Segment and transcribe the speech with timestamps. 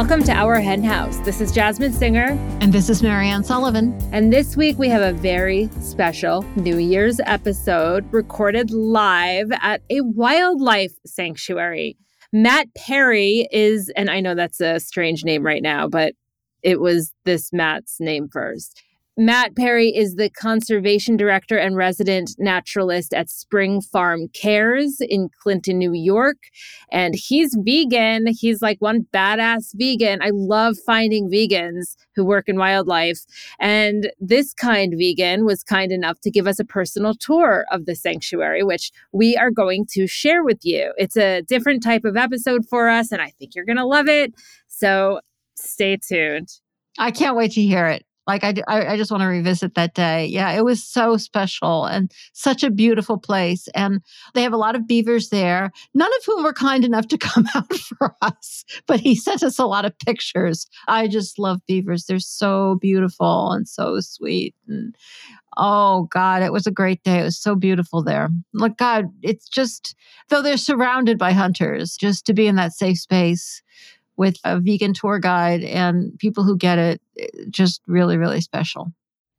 [0.00, 1.18] Welcome to Our Hen House.
[1.26, 2.28] This is Jasmine Singer.
[2.62, 3.92] And this is Marianne Sullivan.
[4.12, 10.00] And this week we have a very special New Year's episode recorded live at a
[10.00, 11.98] wildlife sanctuary.
[12.32, 16.14] Matt Perry is, and I know that's a strange name right now, but
[16.62, 18.82] it was this Matt's name first.
[19.20, 25.76] Matt Perry is the conservation director and resident naturalist at Spring Farm Cares in Clinton,
[25.76, 26.38] New York.
[26.90, 28.28] And he's vegan.
[28.28, 30.22] He's like one badass vegan.
[30.22, 33.18] I love finding vegans who work in wildlife.
[33.58, 37.94] And this kind vegan was kind enough to give us a personal tour of the
[37.94, 40.94] sanctuary, which we are going to share with you.
[40.96, 44.08] It's a different type of episode for us, and I think you're going to love
[44.08, 44.32] it.
[44.68, 45.20] So
[45.56, 46.48] stay tuned.
[46.98, 48.06] I can't wait to hear it.
[48.26, 50.26] Like I, I just want to revisit that day.
[50.26, 53.68] Yeah, it was so special and such a beautiful place.
[53.74, 54.00] And
[54.34, 57.46] they have a lot of beavers there, none of whom were kind enough to come
[57.54, 60.66] out for us, but he sent us a lot of pictures.
[60.86, 62.04] I just love beavers.
[62.04, 64.54] They're so beautiful and so sweet.
[64.68, 64.94] And
[65.56, 67.20] oh God, it was a great day.
[67.20, 68.28] It was so beautiful there.
[68.52, 69.96] Look, God, it's just,
[70.28, 73.62] though they're surrounded by hunters, just to be in that safe space
[74.20, 78.92] with a vegan tour guide and people who get it, eh, just really, really special.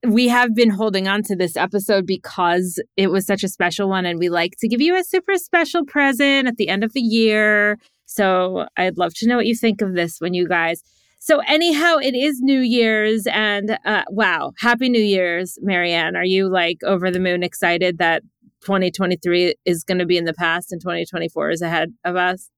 [0.07, 4.07] We have been holding on to this episode because it was such a special one,
[4.07, 6.99] and we like to give you a super special present at the end of the
[6.99, 7.77] year.
[8.05, 10.81] So I'd love to know what you think of this when you guys.
[11.19, 16.15] So, anyhow, it is New Year's, and uh, wow, Happy New Year's, Marianne.
[16.15, 18.23] Are you like over the moon excited that
[18.61, 22.49] 2023 is going to be in the past and 2024 is ahead of us?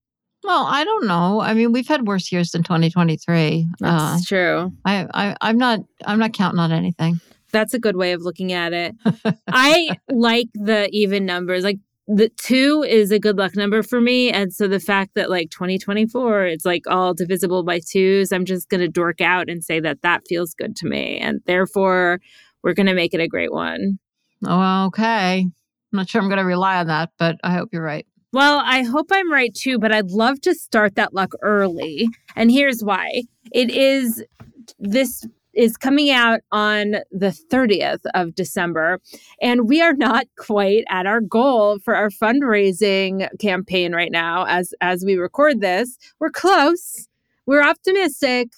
[0.44, 1.42] Well, I don't know.
[1.42, 3.68] I mean, we've had worse years than 2023.
[3.80, 4.74] That's uh, true.
[4.84, 5.80] I, I, I'm not.
[6.06, 7.22] I'm not counting on anything.
[7.52, 8.96] That's a good way of looking at it.
[9.48, 11.64] I like the even numbers.
[11.64, 15.30] Like the two is a good luck number for me, and so the fact that
[15.30, 18.34] like 2024, it's like all divisible by twos.
[18.34, 22.20] I'm just gonna dork out and say that that feels good to me, and therefore
[22.64, 24.00] we're gonna make it a great one.
[24.46, 25.40] Oh, okay.
[25.40, 28.06] I'm not sure I'm gonna rely on that, but I hope you're right.
[28.34, 32.10] Well, I hope I'm right too, but I'd love to start that luck early.
[32.36, 33.22] And here's why
[33.52, 34.24] it is
[34.80, 35.24] this
[35.54, 39.00] is coming out on the 30th of December.
[39.40, 44.74] And we are not quite at our goal for our fundraising campaign right now as
[44.82, 45.96] as we record this.
[46.20, 47.08] We're close.
[47.46, 48.50] We're optimistic,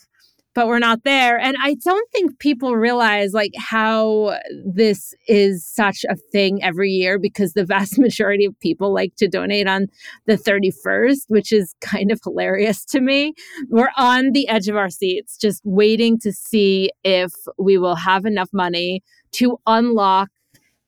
[0.55, 1.37] but we're not there.
[1.37, 7.19] And I don't think people realize like how this is such a thing every year
[7.19, 9.87] because the vast majority of people like to donate on
[10.25, 13.33] the 31st, which is kind of hilarious to me.
[13.69, 18.25] We're on the edge of our seats, just waiting to see if we will have
[18.25, 20.29] enough money to unlock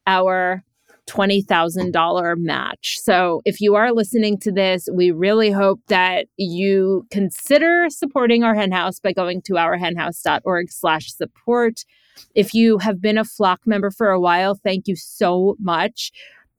[0.07, 0.63] our
[1.07, 2.97] $20,000 match.
[2.99, 8.53] So if you are listening to this, we really hope that you consider supporting our
[8.53, 11.85] henhouse by going to ourhenhouse.org slash support.
[12.35, 16.11] If you have been a flock member for a while, thank you so much.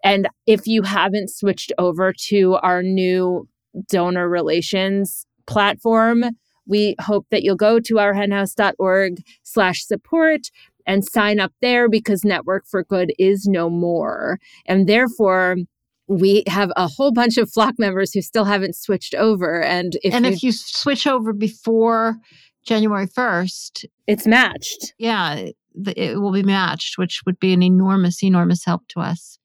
[0.02, 3.48] And if you haven't switched over to our new
[3.88, 6.24] donor relations platform,
[6.66, 10.50] we hope that you'll go to ourhenhouse.org slash support
[10.88, 14.38] and sign up there because Network for Good is no more.
[14.66, 15.56] And therefore,
[16.08, 19.62] we have a whole bunch of flock members who still haven't switched over.
[19.62, 22.16] And if and you, if you switch over before
[22.64, 24.94] January 1st, it's matched.
[24.98, 25.50] Yeah,
[25.86, 29.38] it will be matched, which would be an enormous, enormous help to us.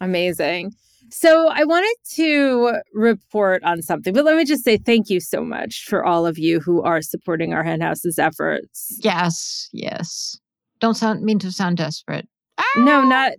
[0.00, 0.72] Amazing.
[1.10, 5.42] So I wanted to report on something, but let me just say thank you so
[5.42, 8.96] much for all of you who are supporting our henhouses efforts.
[9.00, 10.38] Yes, yes.
[10.84, 12.28] Don't sound mean to sound desperate.
[12.58, 12.64] Ah!
[12.76, 13.32] No, not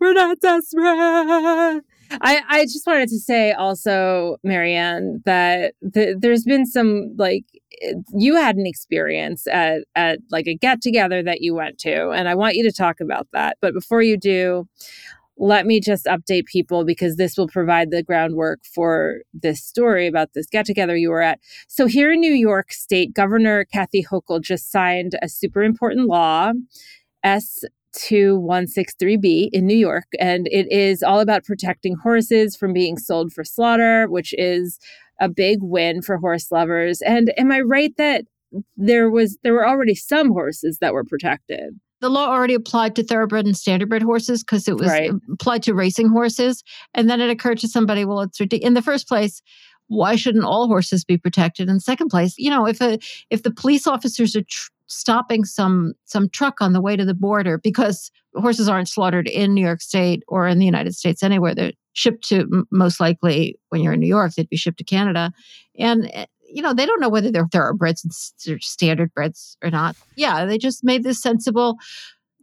[0.00, 1.84] we're not desperate.
[2.22, 7.44] I, I just wanted to say also, Marianne, that the, there's been some like
[8.14, 12.30] you had an experience at at like a get together that you went to, and
[12.30, 13.58] I want you to talk about that.
[13.60, 14.66] But before you do,
[15.40, 20.34] let me just update people because this will provide the groundwork for this story about
[20.34, 21.40] this get together you were at.
[21.66, 26.52] So, here in New York State, Governor Kathy Hochul just signed a super important law,
[27.24, 27.64] S
[27.96, 33.42] 2163B in New York, and it is all about protecting horses from being sold for
[33.42, 34.78] slaughter, which is
[35.20, 37.00] a big win for horse lovers.
[37.00, 38.26] And am I right that
[38.76, 41.80] there was there were already some horses that were protected?
[42.00, 45.10] The law already applied to thoroughbred and standardbred horses because it was right.
[45.32, 46.64] applied to racing horses.
[46.94, 48.68] And then it occurred to somebody, well, it's ridiculous.
[48.68, 49.42] In the first place,
[49.88, 51.68] why shouldn't all horses be protected?
[51.68, 52.98] In second place, you know, if a
[53.28, 57.14] if the police officers are tr- stopping some some truck on the way to the
[57.14, 61.54] border because horses aren't slaughtered in New York State or in the United States anywhere,
[61.54, 65.32] they're shipped to most likely when you're in New York, they'd be shipped to Canada,
[65.78, 68.12] and eh, you know, they don't know whether they're thoroughbreds and
[68.62, 69.96] standard breds or not.
[70.16, 71.76] Yeah, they just made this sensible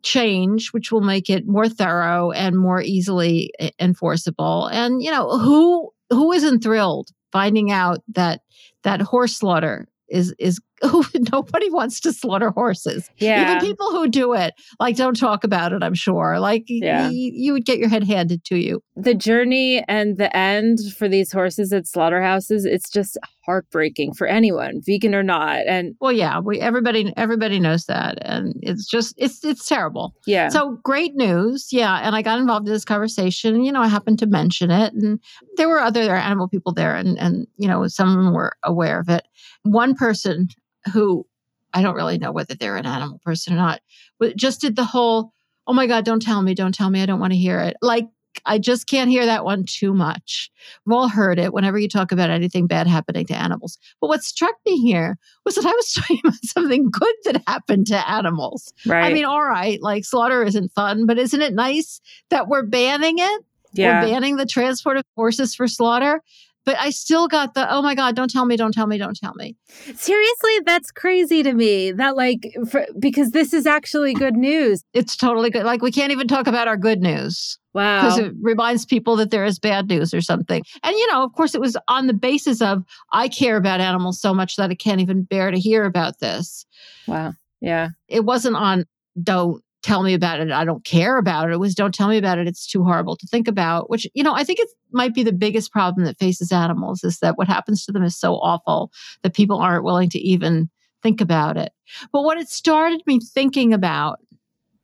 [0.04, 4.68] change, which will make it more thorough and more easily enforceable.
[4.68, 8.42] And, you know, who who isn't thrilled finding out that
[8.83, 10.60] that horse slaughter is is
[11.31, 13.09] nobody wants to slaughter horses.
[13.18, 13.57] Yeah.
[13.57, 16.39] Even people who do it, like, don't talk about it, I'm sure.
[16.39, 17.07] Like, yeah.
[17.07, 18.81] y- you would get your head handed to you.
[18.95, 24.81] The journey and the end for these horses at slaughterhouses, it's just heartbreaking for anyone,
[24.85, 25.62] vegan or not.
[25.65, 28.18] And well, yeah, we everybody everybody knows that.
[28.21, 30.13] And it's just it's it's terrible.
[30.27, 30.50] Yeah.
[30.50, 31.69] So great news.
[31.71, 32.00] Yeah.
[32.03, 33.63] And I got involved in this conversation.
[33.63, 34.94] You know, I happened to mention it.
[34.94, 35.19] And
[35.56, 39.00] there were other animal people there and and you know, some of them were aware
[39.00, 39.25] of it.
[39.63, 40.50] One person
[40.88, 41.25] who
[41.74, 43.81] I don't really know whether they're an animal person or not,
[44.19, 45.34] but just did the whole,
[45.68, 47.78] oh my God, don't tell me, don't tell me, I don't want to hear it.
[47.81, 48.07] Like,
[48.45, 50.51] I just can't hear that one too much.
[50.86, 53.80] We've all heard it whenever you talk about anything bad happening to animals.
[54.00, 57.88] But what struck me here was that I was talking about something good that happened
[57.88, 58.74] to animals.
[58.86, 59.06] Right.
[59.06, 62.00] I mean, all right, like slaughter isn't fun, but isn't it nice
[62.30, 63.42] that we're banning it?
[63.74, 64.01] Yeah.
[64.01, 66.22] We're banning the transport of horses for slaughter
[66.68, 69.16] but I still got the oh my god, don't tell me, don't tell me, don't
[69.16, 69.56] tell me.
[69.96, 71.94] Seriously, that's crazy to me.
[71.94, 74.84] That like for, because this is actually good news.
[74.94, 75.64] It's totally good.
[75.64, 77.58] Like we can't even talk about our good news.
[77.74, 78.02] Wow.
[78.02, 80.62] Because it reminds people that there is bad news or something.
[80.84, 84.20] And you know, of course it was on the basis of I care about animals
[84.20, 86.66] so much that I can't even bear to hear about this.
[87.08, 87.31] Wow.
[87.62, 87.92] Yeah.
[88.10, 88.84] It wasn't on
[89.24, 90.51] don't tell me about it.
[90.51, 91.54] I don't care about it.
[91.54, 92.48] It was don't tell me about it.
[92.48, 95.31] It's too horrible to think about, which, you know, I think it might be the
[95.31, 98.92] biggest problem that faces animals is that what happens to them is so awful
[99.24, 100.69] that people aren't willing to even
[101.01, 101.72] think about it.
[102.12, 104.19] But what it started me thinking about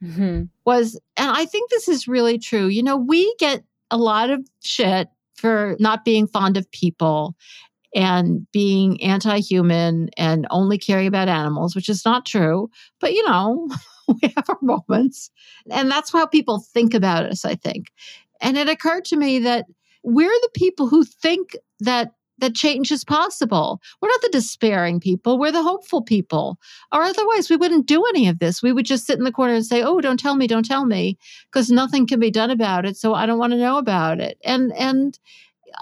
[0.02, 0.44] mm-hmm.
[0.64, 3.62] was, and I think this is really true, you know, we get
[3.92, 7.36] a lot of shit for not being fond of people
[7.94, 12.70] and being anti human and only caring about animals, which is not true.
[13.02, 13.68] But, you know,
[14.22, 15.32] we have our moments.
[15.70, 17.92] And that's how people think about us, I think.
[18.42, 19.66] And it occurred to me that
[20.04, 23.80] we're the people who think that that change is possible.
[24.02, 26.58] We're not the despairing people, we're the hopeful people.
[26.92, 28.62] Or otherwise, we wouldn't do any of this.
[28.62, 30.86] We would just sit in the corner and say, "Oh, don't tell me, don't tell
[30.86, 31.18] me,"
[31.52, 34.38] because nothing can be done about it, so I don't want to know about it.
[34.44, 35.18] And and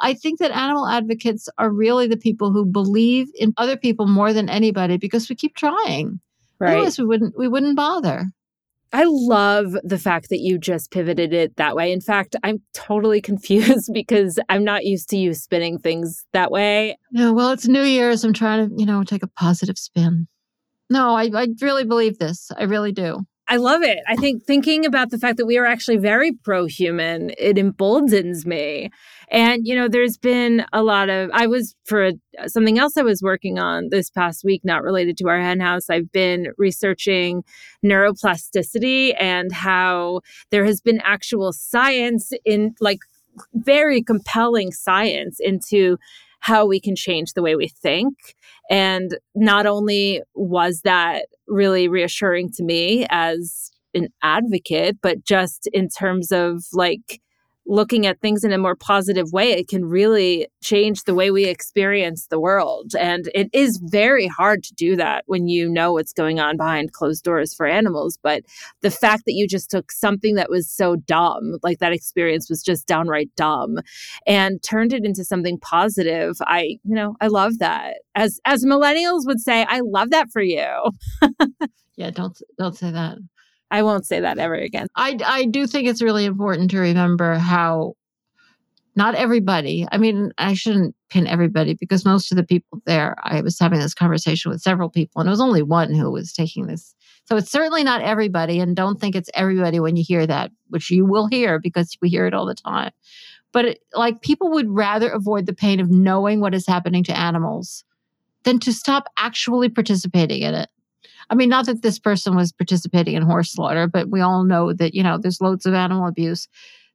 [0.02, 4.34] I think that animal advocates are really the people who believe in other people more
[4.34, 6.20] than anybody because we keep trying.
[6.62, 6.74] Right.
[6.74, 8.28] Otherwise, we wouldn't we wouldn't bother.
[8.94, 11.92] I love the fact that you just pivoted it that way.
[11.92, 16.98] In fact, I'm totally confused because I'm not used to you spinning things that way.
[17.12, 18.24] No, well, it's New Year's.
[18.24, 20.28] I'm trying to, you know, take a positive spin.
[20.90, 22.52] No, I, I really believe this.
[22.58, 23.22] I really do.
[23.48, 24.00] I love it.
[24.08, 28.46] I think thinking about the fact that we are actually very pro human, it emboldens
[28.46, 28.92] me.
[29.32, 33.02] And, you know, there's been a lot of, I was for a, something else I
[33.02, 35.90] was working on this past week, not related to our hen house.
[35.90, 37.44] I've been researching
[37.84, 40.20] neuroplasticity and how
[40.52, 43.00] there has been actual science in like
[43.54, 45.98] very compelling science into
[46.42, 48.14] how we can change the way we think.
[48.70, 55.88] And not only was that really reassuring to me as an advocate, but just in
[55.88, 57.22] terms of like
[57.66, 61.46] looking at things in a more positive way, it can really change the way we
[61.46, 62.94] experience the world.
[63.00, 66.94] And it is very hard to do that when you know what's going on behind
[66.94, 68.18] closed doors for animals.
[68.22, 68.44] But
[68.82, 72.64] the fact that you just took something that was so dumb, like that experience was
[72.64, 73.78] just downright dumb,
[74.26, 77.98] and turned it into something positive, I, you know, I love that.
[78.16, 80.68] As as millennials would say, I love that for you.
[81.96, 83.18] yeah, don't don't say that.
[83.72, 84.88] I won't say that ever again.
[84.96, 87.96] I, I do think it's really important to remember how
[88.96, 93.40] not everybody, I mean, I shouldn't pin everybody because most of the people there, I
[93.42, 96.68] was having this conversation with several people and it was only one who was taking
[96.68, 96.94] this.
[97.26, 98.60] So it's certainly not everybody.
[98.60, 102.10] And don't think it's everybody when you hear that, which you will hear because we
[102.10, 102.92] hear it all the time.
[103.54, 107.18] But it, like people would rather avoid the pain of knowing what is happening to
[107.18, 107.86] animals
[108.44, 110.70] than to stop actually participating in it.
[111.32, 114.74] I mean, not that this person was participating in horse slaughter, but we all know
[114.74, 116.50] that, you know, there's loads of animal abuse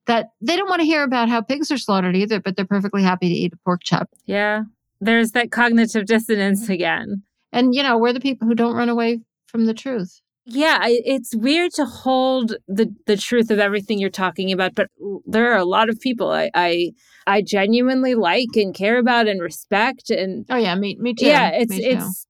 [0.06, 3.02] that they don't want to hear about how pigs are slaughtered either, but they're perfectly
[3.02, 4.10] happy to eat a pork chop.
[4.26, 4.64] Yeah.
[5.00, 6.72] There's that cognitive dissonance mm-hmm.
[6.72, 7.22] again.
[7.50, 10.20] And, you know, we're the people who don't run away from the truth.
[10.48, 14.90] Yeah, it's weird to hold the the truth of everything you're talking about, but
[15.26, 16.92] there are a lot of people I I,
[17.26, 21.26] I genuinely like and care about and respect and Oh yeah, me me too.
[21.26, 22.25] Yeah, it's it's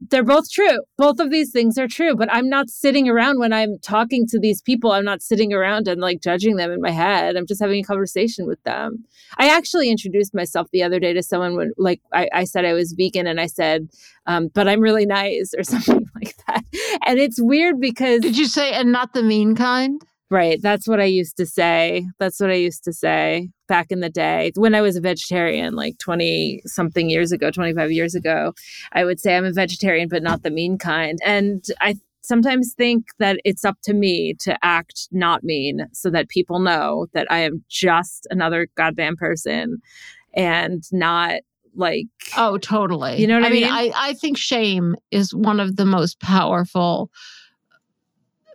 [0.00, 0.78] they're both true.
[0.96, 4.38] Both of these things are true, but I'm not sitting around when I'm talking to
[4.38, 4.92] these people.
[4.92, 7.36] I'm not sitting around and like judging them in my head.
[7.36, 9.04] I'm just having a conversation with them.
[9.38, 12.72] I actually introduced myself the other day to someone when, like, I, I said I
[12.72, 13.88] was vegan and I said,
[14.26, 16.64] um, but I'm really nice or something like that.
[17.06, 18.20] And it's weird because.
[18.20, 20.00] Did you say, and not the mean kind?
[20.34, 20.60] Right.
[20.60, 22.08] That's what I used to say.
[22.18, 25.76] That's what I used to say back in the day when I was a vegetarian,
[25.76, 28.52] like 20 something years ago, 25 years ago.
[28.90, 31.20] I would say I'm a vegetarian, but not the mean kind.
[31.24, 36.28] And I sometimes think that it's up to me to act not mean so that
[36.28, 39.78] people know that I am just another goddamn person
[40.34, 41.42] and not
[41.76, 43.62] like oh totally you know what i, I mean?
[43.62, 47.10] mean I, I think shame is one of the most powerful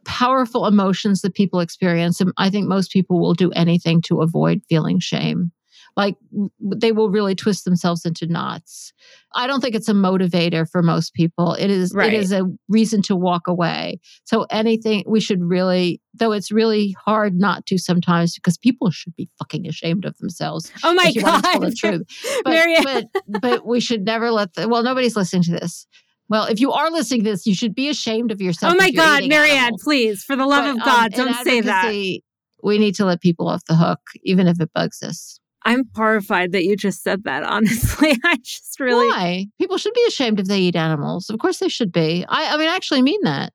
[0.06, 2.22] powerful emotions that people experience.
[2.22, 5.52] And I think most people will do anything to avoid feeling shame.
[5.98, 6.16] Like
[6.62, 8.94] they will really twist themselves into knots.
[9.36, 11.54] I don't think it's a motivator for most people.
[11.56, 12.14] It is right.
[12.14, 14.00] it is a reason to walk away.
[14.24, 19.16] So anything we should really though it's really hard not to sometimes because people should
[19.16, 20.72] be fucking ashamed of themselves.
[20.84, 21.60] Oh my god.
[21.60, 22.04] the truth.
[22.46, 25.86] But, but but we should never let the well nobody's listening to this.
[26.30, 28.74] Well, if you are listening to this, you should be ashamed of yourself.
[28.74, 29.84] Oh my God, Marianne, animals.
[29.84, 32.20] please, for the love but, of God, um, don't say that.
[32.62, 35.40] We need to let people off the hook, even if it bugs us.
[35.66, 38.16] I'm horrified that you just said that, honestly.
[38.24, 39.08] I just really.
[39.08, 39.46] Why?
[39.58, 41.30] People should be ashamed if they eat animals.
[41.30, 42.26] Of course they should be.
[42.30, 43.54] I, I mean, I actually mean that.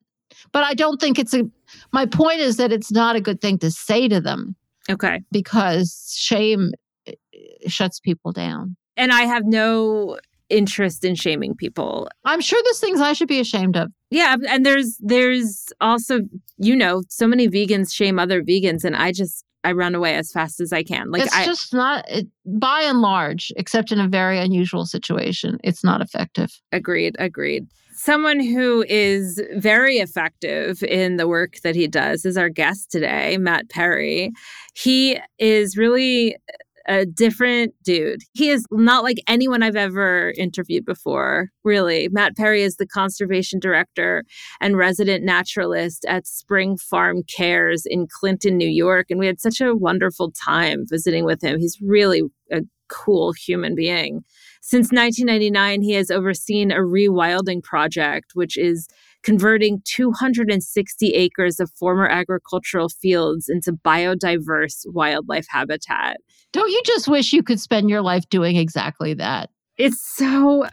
[0.52, 1.42] But I don't think it's a.
[1.92, 4.56] My point is that it's not a good thing to say to them.
[4.90, 5.20] Okay.
[5.32, 6.72] Because shame
[7.06, 7.12] eh,
[7.66, 8.76] shuts people down.
[8.96, 10.18] And I have no
[10.50, 12.08] interest in shaming people.
[12.24, 13.90] I'm sure there's things I should be ashamed of.
[14.10, 16.20] Yeah, and there's there's also
[16.58, 20.30] you know so many vegans shame other vegans, and I just I run away as
[20.30, 21.10] fast as I can.
[21.10, 25.58] Like it's I, just not it, by and large, except in a very unusual situation,
[25.64, 26.50] it's not effective.
[26.70, 27.16] Agreed.
[27.18, 27.66] Agreed.
[27.96, 33.38] Someone who is very effective in the work that he does is our guest today,
[33.38, 34.30] Matt Perry.
[34.74, 36.36] He is really
[36.86, 38.20] a different dude.
[38.32, 42.08] He is not like anyone I've ever interviewed before, really.
[42.10, 44.24] Matt Perry is the conservation director
[44.60, 49.06] and resident naturalist at Spring Farm Cares in Clinton, New York.
[49.10, 51.58] And we had such a wonderful time visiting with him.
[51.58, 52.22] He's really
[52.52, 54.22] a cool human being.
[54.60, 58.88] Since 1999, he has overseen a rewilding project, which is
[59.24, 66.18] converting 260 acres of former agricultural fields into biodiverse wildlife habitat.
[66.52, 69.50] Don't you just wish you could spend your life doing exactly that?
[69.76, 70.66] It's so,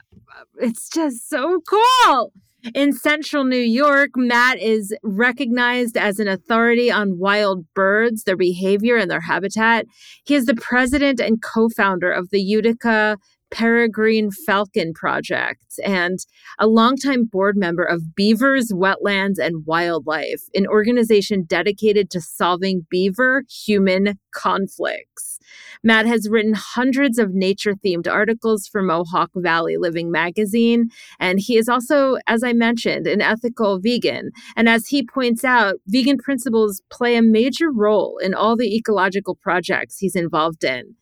[0.59, 2.33] it's just so cool.
[2.75, 8.97] In central New York, Matt is recognized as an authority on wild birds, their behavior,
[8.97, 9.87] and their habitat.
[10.25, 13.17] He is the president and co founder of the Utica
[13.51, 16.19] Peregrine Falcon Project and
[16.57, 23.43] a longtime board member of Beavers, Wetlands, and Wildlife, an organization dedicated to solving beaver
[23.49, 25.39] human conflicts.
[25.83, 30.89] Matt has written hundreds of nature themed articles for Mohawk Valley Living magazine,
[31.19, 34.31] and he is also, as I mentioned, an ethical vegan.
[34.55, 39.35] And as he points out, vegan principles play a major role in all the ecological
[39.35, 40.95] projects he's involved in.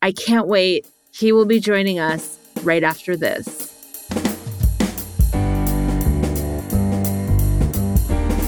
[0.00, 3.70] I can't wait he will be joining us right after this.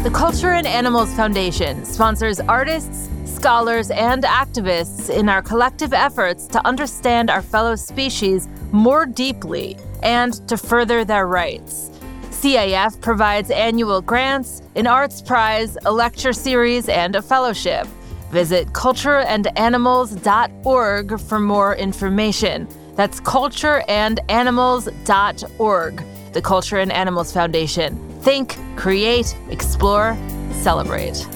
[0.03, 6.67] The Culture and Animals Foundation sponsors artists, scholars, and activists in our collective efforts to
[6.67, 11.91] understand our fellow species more deeply and to further their rights.
[12.31, 17.87] CAF provides annual grants, an arts prize, a lecture series, and a fellowship.
[18.31, 22.67] Visit cultureandanimals.org for more information.
[22.95, 27.99] That's cultureandanimals.org, the Culture and Animals Foundation.
[28.21, 30.17] Think, create, explore,
[30.53, 31.27] celebrate.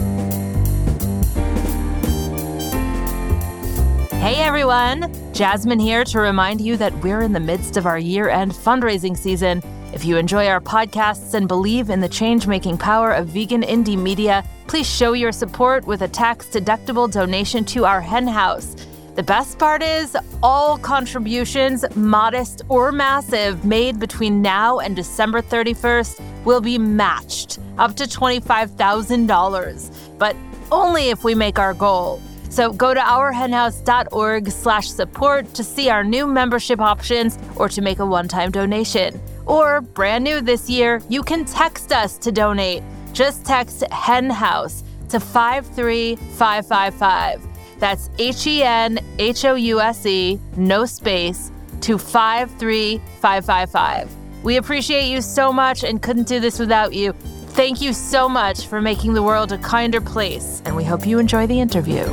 [4.20, 5.12] Hey everyone!
[5.32, 9.16] Jasmine here to remind you that we're in the midst of our year end fundraising
[9.16, 9.62] season.
[9.94, 13.98] If you enjoy our podcasts and believe in the change making power of vegan indie
[13.98, 18.76] media, please show your support with a tax deductible donation to our hen house.
[19.16, 26.44] The best part is, all contributions, modest or massive, made between now and December 31st
[26.44, 30.36] will be matched up to $25,000, but
[30.70, 32.22] only if we make our goal.
[32.48, 37.98] So go to ourhenhouse.org slash support to see our new membership options or to make
[37.98, 39.20] a one-time donation.
[39.46, 42.84] Or, brand new this year, you can text us to donate.
[43.12, 47.46] Just text HENHOUSE to 53555.
[47.78, 51.50] That's H E N H O U S E, no space,
[51.80, 54.10] to 53555.
[54.42, 57.12] We appreciate you so much and couldn't do this without you.
[57.52, 61.18] Thank you so much for making the world a kinder place, and we hope you
[61.18, 62.04] enjoy the interview.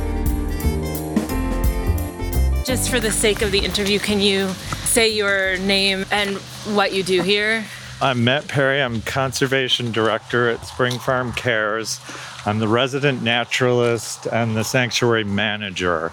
[2.64, 4.48] Just for the sake of the interview, can you
[4.84, 6.36] say your name and
[6.74, 7.64] what you do here?
[8.00, 8.80] I'm Matt Perry.
[8.80, 11.98] I'm conservation director at Spring Farm Cares.
[12.46, 16.12] I'm the resident naturalist and the sanctuary manager.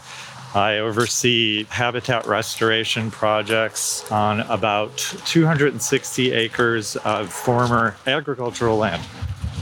[0.55, 9.03] I oversee habitat restoration projects on about 260 acres of former agricultural land.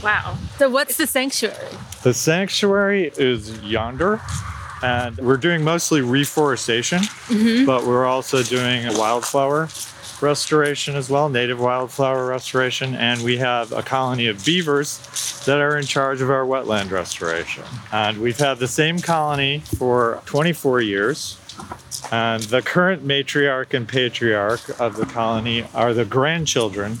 [0.02, 0.38] Wow.
[0.56, 1.76] So, what's the sanctuary?
[2.04, 4.22] The sanctuary is yonder,
[4.82, 7.66] and we're doing mostly reforestation, mm-hmm.
[7.66, 9.68] but we're also doing wildflower
[10.22, 14.98] restoration as well, native wildflower restoration, and we have a colony of beavers
[15.44, 17.64] that are in charge of our wetland restoration.
[17.92, 21.38] And we've had the same colony for 24 years.
[22.10, 26.98] And the current matriarch and patriarch of the colony are the grandchildren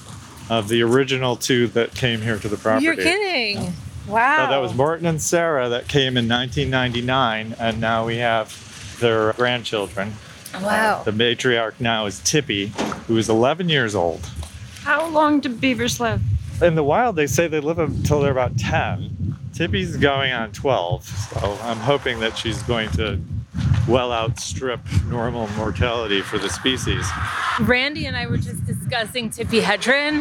[0.48, 2.84] of the original two that came here to the property.
[2.84, 3.62] You're kidding.
[3.62, 3.72] Yeah.
[4.06, 4.46] Wow.
[4.46, 9.32] So that was Morton and Sarah that came in 1999, and now we have their
[9.32, 10.14] grandchildren.
[10.62, 11.02] Wow.
[11.04, 12.66] The matriarch now is Tippy,
[13.06, 14.24] who is 11 years old.
[14.82, 16.20] How long do beavers live?
[16.62, 19.36] In the wild, they say they live until they're about 10.
[19.52, 23.20] Tippy's going on 12, so I'm hoping that she's going to
[23.88, 27.06] well outstrip normal mortality for the species.
[27.60, 30.20] Randy and I were just discussing Tippi Hedren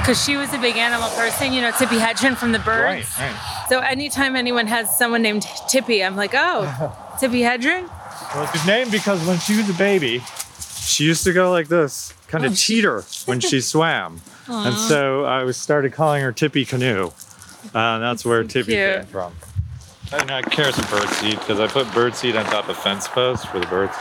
[0.00, 3.08] because she was a big animal person, you know, Tippi Hedren from the birds.
[3.18, 3.66] Right, right.
[3.68, 7.88] So anytime anyone has someone named Tippy, I'm like, oh, Tippy Hedren?
[8.34, 10.22] Well, it's named because when she was a baby,
[10.80, 14.20] she used to go like this, kind of oh, cheater when she swam.
[14.46, 14.66] Aww.
[14.66, 17.10] And so I was started calling her Tippy Canoe.
[17.74, 18.96] Uh, that's where Tippy cute.
[18.96, 19.34] came from.
[20.10, 23.06] And I carry some bird seed because I put bird seed on top of fence
[23.06, 23.92] posts for the birds.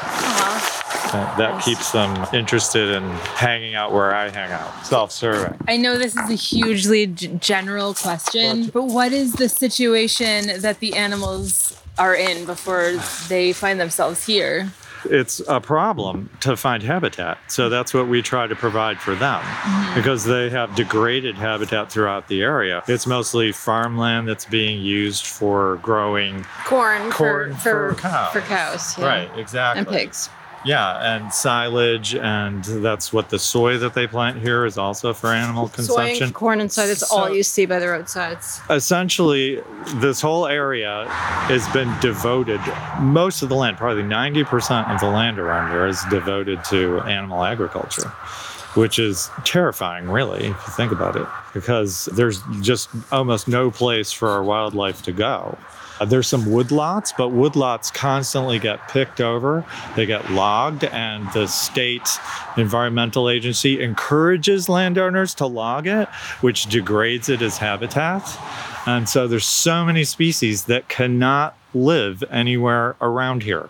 [1.12, 1.66] That, that nice.
[1.66, 3.04] keeps them interested in
[3.36, 5.58] hanging out where I hang out, self-serving.
[5.68, 10.80] I know this is a hugely g- general question, but what is the situation that
[10.80, 12.94] the animals are in before
[13.28, 14.70] they find themselves here?
[15.06, 17.38] it's a problem to find habitat.
[17.48, 19.96] So that's what we try to provide for them mm-hmm.
[19.96, 22.84] because they have degraded habitat throughout the area.
[22.88, 28.34] It's mostly farmland that's being used for growing corn, corn for, for, for cows.
[28.34, 29.06] For cows, yeah.
[29.06, 29.80] Right, exactly.
[29.80, 30.30] And pigs.
[30.68, 35.28] Yeah, and silage, and that's what the soy that they plant here is also for
[35.28, 36.28] animal consumption.
[36.28, 36.88] Soy, corn, and soy.
[36.88, 38.60] That's so, all you see by the roadsides.
[38.70, 39.62] Essentially,
[39.96, 42.60] this whole area has been devoted.
[43.00, 47.00] Most of the land, probably ninety percent of the land around here, is devoted to
[47.02, 48.12] animal agriculture
[48.76, 54.12] which is terrifying, really, if you think about it, because there's just almost no place
[54.12, 55.58] for our wildlife to go.
[56.00, 59.66] Uh, there's some woodlots, but woodlots constantly get picked over.
[59.96, 62.08] They get logged, and the state
[62.56, 66.08] environmental agency encourages landowners to log it,
[66.42, 68.24] which degrades it as habitat.
[68.86, 73.70] And so there's so many species that cannot live anywhere around here.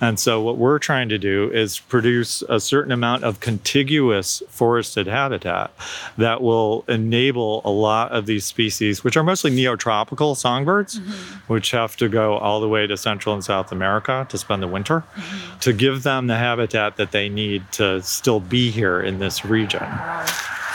[0.00, 5.06] And so, what we're trying to do is produce a certain amount of contiguous forested
[5.06, 5.70] habitat
[6.18, 11.52] that will enable a lot of these species, which are mostly neotropical songbirds, mm-hmm.
[11.52, 14.68] which have to go all the way to Central and South America to spend the
[14.68, 15.58] winter, mm-hmm.
[15.60, 19.86] to give them the habitat that they need to still be here in this region.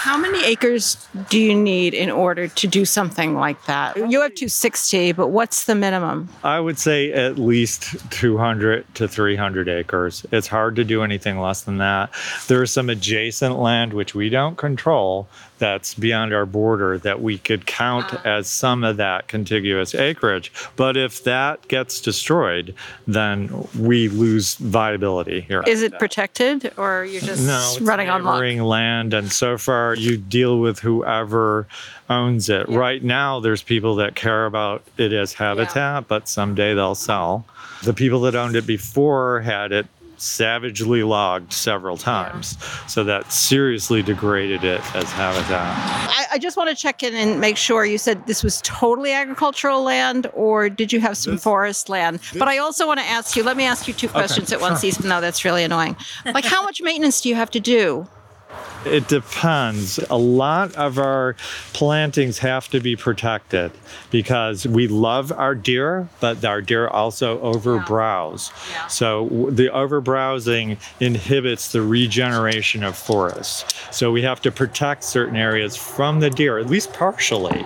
[0.02, 0.98] How many acres
[1.30, 3.96] do you need in order to do something like that?
[3.96, 6.28] You have 260, but what's the minimum?
[6.44, 10.26] I would say at least 200 to 300 acres.
[10.32, 12.10] It's hard to do anything less than that.
[12.48, 15.30] There's some adjacent land which we don't control
[15.62, 20.52] that's beyond our border that we could count uh, as some of that contiguous acreage.
[20.76, 22.74] But if that gets destroyed,
[23.06, 25.63] then we lose viability here.
[25.67, 28.24] Is it protected or you're just no, running on
[28.60, 29.13] land?
[29.13, 31.67] And so far, you deal with whoever
[32.10, 32.67] owns it.
[32.67, 32.78] Yeah.
[32.78, 36.02] Right now, there's people that care about it as habitat, yeah.
[36.02, 37.45] but someday they'll sell.
[37.84, 39.86] The people that owned it before had it
[40.22, 42.58] savagely logged several times.
[42.60, 42.86] Yeah.
[42.88, 45.50] So that seriously degraded it as habitat.
[45.52, 49.12] I, I, just want to check in and make sure you said this was totally
[49.12, 52.20] agricultural land or did you have some this, forest land?
[52.20, 54.56] This, but I also want to ask you, let me ask you two questions okay,
[54.56, 54.90] at once, sure.
[54.90, 55.96] even though that's really annoying.
[56.26, 58.08] Like, how much maintenance do you have to do?
[58.86, 60.00] It depends.
[60.10, 61.36] A lot of our
[61.74, 63.72] plantings have to be protected
[64.10, 68.52] because we love our deer, but our deer also overbrowse.
[68.72, 68.88] Yeah.
[68.88, 73.72] So the overbrowsing inhibits the regeneration of forests.
[73.96, 77.64] So we have to protect certain areas from the deer, at least partially.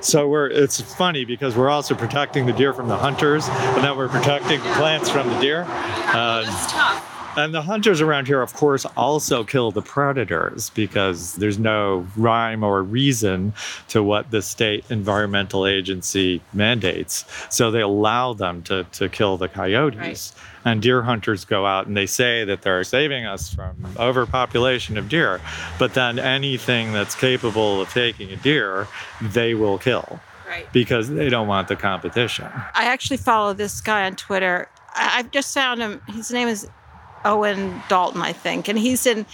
[0.00, 3.96] So we're it's funny because we're also protecting the deer from the hunters, and then
[3.96, 5.64] we're protecting the plants from the deer.
[5.68, 11.34] Uh, that's tough And the hunters around here, of course, also kill the predators because
[11.34, 13.52] there's no rhyme or reason
[13.88, 17.24] to what the state environmental agency mandates.
[17.50, 19.98] So they allow them to, to kill the coyotes.
[19.98, 20.32] Right.
[20.64, 25.08] And deer hunters go out and they say that they're saving us from overpopulation of
[25.08, 25.40] deer.
[25.78, 28.88] But then anything that's capable of taking a deer,
[29.20, 30.72] they will kill Right.
[30.72, 32.46] because they don't want the competition.
[32.74, 34.68] I actually follow this guy on Twitter.
[34.94, 36.00] I- I've just found him.
[36.08, 36.68] His name is
[37.24, 39.26] Owen Dalton, I think, and he's in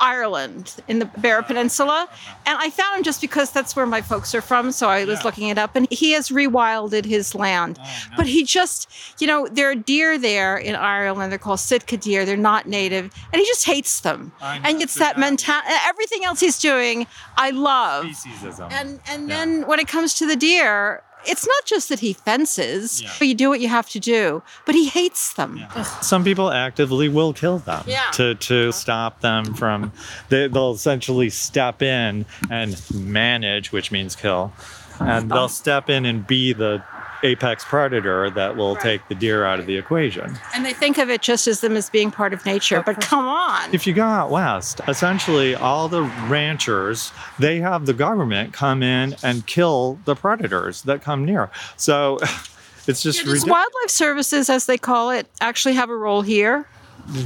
[0.00, 2.08] Ireland in the Beara Peninsula.
[2.46, 4.70] And I found him just because that's where my folks are from.
[4.70, 5.24] So I was Yeah.
[5.24, 7.80] looking it up, and he has rewilded his land.
[8.16, 8.88] But he just,
[9.20, 11.32] you know, there are deer there in Ireland.
[11.32, 12.24] They're called Sitka deer.
[12.24, 14.30] They're not native, and he just hates them.
[14.40, 15.68] And it's that that- mentality.
[15.88, 18.04] Everything else he's doing, I love.
[18.06, 18.70] Speciesism.
[18.70, 19.36] And and Yeah.
[19.38, 23.02] then when it comes to the deer, it's not just that he fences.
[23.02, 23.10] Yeah.
[23.20, 25.60] You do what you have to do, but he hates them.
[26.02, 28.10] Some people actively will kill them Yeah.
[28.12, 29.92] to, to stop them from,
[30.28, 34.52] they, they'll essentially step in and manage, which means kill.
[35.00, 36.82] And they'll step in and be the
[37.22, 38.82] apex predator that will Right.
[38.82, 40.38] take the deer out of the equation.
[40.54, 42.82] And they think of it just as them as being part of nature.
[42.84, 43.72] But come on.
[43.72, 49.16] If you go out west, essentially all the ranchers, they have the government come in
[49.22, 51.50] and kill the predators that come near.
[51.76, 52.18] So
[52.86, 53.44] it's just Yeah, does ridiculous.
[53.44, 56.66] wildlife services, as they call it, actually have a role here?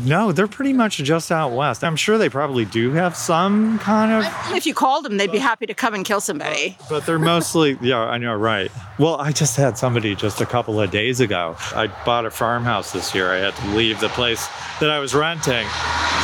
[0.05, 1.83] No, they're pretty much just out west.
[1.83, 5.38] I'm sure they probably do have some kind of If you called them, they'd be
[5.38, 6.77] happy to come and kill somebody.
[6.88, 8.71] But they're mostly, yeah, I know, right.
[8.99, 11.57] Well, I just had somebody just a couple of days ago.
[11.75, 13.33] I bought a farmhouse this year.
[13.33, 14.47] I had to leave the place
[14.79, 15.66] that I was renting.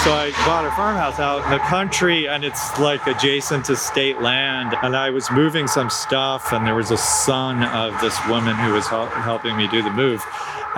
[0.05, 4.21] So I bought a farmhouse out in the country and it's like adjacent to state
[4.21, 4.77] land.
[4.83, 8.73] And I was moving some stuff and there was a son of this woman who
[8.73, 10.23] was helping me do the move.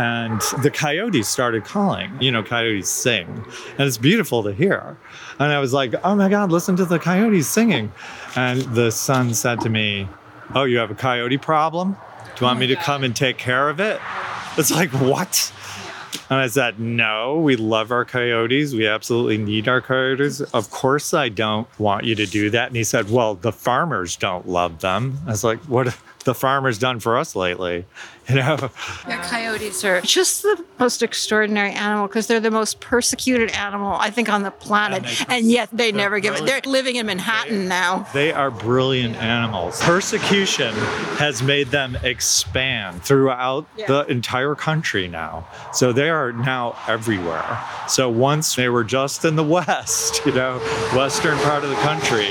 [0.01, 2.11] And the coyotes started calling.
[2.23, 3.27] You know, coyotes sing.
[3.77, 4.97] And it's beautiful to hear.
[5.39, 7.93] And I was like, oh my God, listen to the coyotes singing.
[8.35, 10.09] And the son said to me,
[10.55, 11.99] Oh, you have a coyote problem?
[12.25, 14.01] Do you want me to come and take care of it?
[14.57, 15.53] It's like, what?
[16.31, 18.73] And I said, No, we love our coyotes.
[18.73, 20.41] We absolutely need our coyotes.
[20.41, 22.69] Of course, I don't want you to do that.
[22.69, 25.19] And he said, Well, the farmers don't love them.
[25.27, 27.85] I was like, What the farmers done for us lately?
[28.29, 28.71] You know?
[29.09, 34.11] Yeah, coyotes are just the most extraordinary animal because they're the most persecuted animal, I
[34.11, 34.99] think, on the planet.
[35.05, 36.47] And they- And, yet they never give it.
[36.47, 38.07] They're living in Manhattan now.
[38.15, 39.81] They are brilliant animals.
[39.83, 40.73] Persecution
[41.19, 43.87] has made them expand throughout Yeah.
[43.89, 45.47] the entire country now.
[45.73, 47.59] So they are now everywhere.
[47.89, 50.59] So once they were just in the West, you know,
[50.95, 52.29] western part of the country,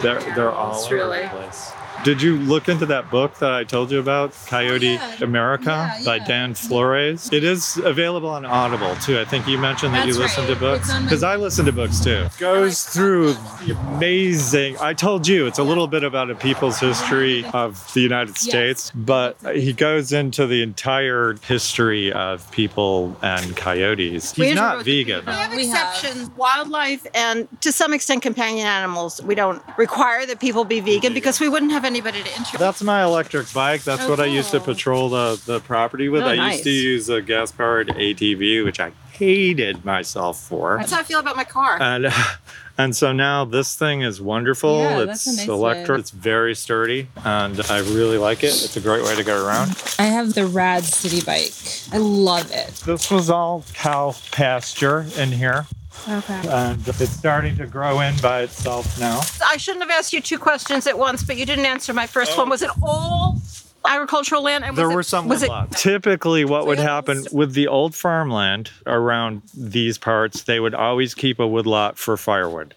[0.00, 1.72] they're they're all over really- the place.
[2.04, 5.16] Did you look into that book that I told you about, oh, Coyote Yeah.
[5.22, 6.18] America Yeah, by.
[6.18, 7.30] Dan Flores?
[7.32, 9.18] It is available on Audible too.
[9.18, 10.54] I think you mentioned that you That's listen right.
[10.54, 12.24] to books It's on my- because I listen to books too.
[12.26, 13.32] It goes through
[13.64, 14.76] the amazing.
[14.80, 18.92] I told you it's a little bit about a people's history of the United States,
[18.94, 24.36] but he goes into the entire history of people and coyotes.
[24.36, 25.24] We He's not vegan.
[25.26, 26.30] We have exceptions.
[26.36, 29.22] Wildlife and to some extent companion animals.
[29.22, 32.58] We don't require that people be vegan because we wouldn't have anybody to interview.
[32.58, 33.82] That's my electric bike.
[33.84, 36.22] That's Oh, what I used to patrol the, the property with.
[36.24, 36.52] Oh, I nice.
[36.54, 40.76] used to use a gas powered ATV, which I hated myself for.
[40.78, 41.80] That's how I feel about my car.
[41.80, 42.08] And
[42.78, 44.78] and so now this thing is wonderful.
[44.80, 45.88] Yeah, it's that's a nice electric.
[45.96, 46.00] way.
[46.00, 48.48] It's very sturdy, and I really like it.
[48.48, 49.80] It's a great way to go around.
[50.00, 51.52] I have the Rad City bike.
[51.92, 52.70] I love it.
[52.84, 55.66] This was all cow pasture in here,
[56.08, 56.48] Okay.
[56.48, 59.20] and it's starting to grow in by itself now.
[59.46, 62.36] I shouldn't have asked you two questions at once, but you didn't answer my first
[62.36, 62.48] one.
[62.50, 63.38] Was it all
[63.86, 64.64] agricultural land?
[64.64, 65.50] And was There it- were some Was it?
[65.72, 67.32] Typically, what would happen Trails?
[67.32, 72.74] with the old farmland around these parts, they would always keep a woodlot for firewood.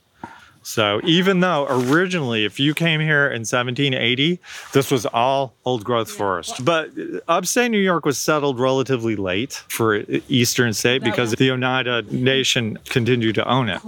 [0.67, 4.37] So even though originally, if you came here in 1780,
[4.73, 6.65] this was all old growth forest.
[6.65, 6.89] But
[7.29, 13.35] upstate New York was settled relatively late for eastern state because the Oneida Nation continued
[13.35, 13.81] to own it.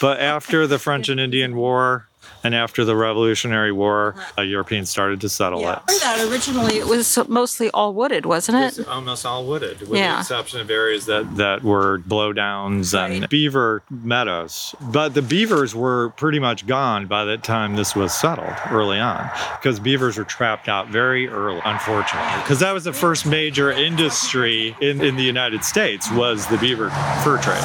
[0.00, 2.08] But after the French and Indian War
[2.44, 5.72] and after the Revolutionary War, uh, Europeans started to settle Yeah.
[5.74, 5.78] it.
[5.88, 8.78] I heard that originally it was mostly all wooded, wasn't it?
[8.78, 10.14] It's almost all wooded, with Yeah.
[10.14, 14.74] the exception of areas that, that were blowdowns and beaver meadows.
[14.80, 19.30] But the beavers were pretty much gone by the time this was settled early on,
[19.60, 22.42] because beavers were trapped out very early, unfortunately.
[22.42, 26.90] Because that was the first major industry in, in the United States was the beaver
[27.22, 27.62] fur trade.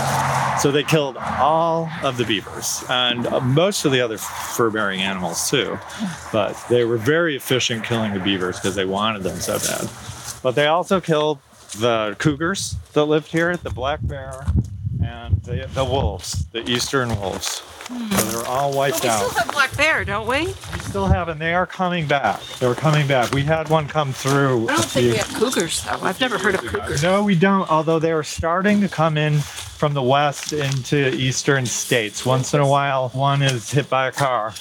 [0.61, 4.17] So they killed all of the beavers and uh, most of the other
[4.67, 5.79] fur-bearing animals too.
[6.31, 9.89] But they were very efficient killing the beavers because they wanted them so bad.
[10.43, 11.39] But they also killed
[11.79, 14.45] the cougars that lived here, the black bear,
[15.03, 17.61] and the, the wolves, the eastern wolves.
[17.87, 17.93] So
[18.37, 19.21] they're all wiped we out.
[19.23, 20.47] We still have black bear, don't we?
[20.47, 22.41] We still have, and they are coming back.
[22.59, 23.31] They're coming back.
[23.31, 24.63] We had one come through.
[24.69, 25.99] I don't think few- we have cougars though.
[26.01, 27.01] I've never heard of cougars.
[27.01, 27.69] No, we don't.
[27.69, 32.25] Although they are starting to come in from the west into eastern states.
[32.25, 34.53] Once in a while, one is hit by a car.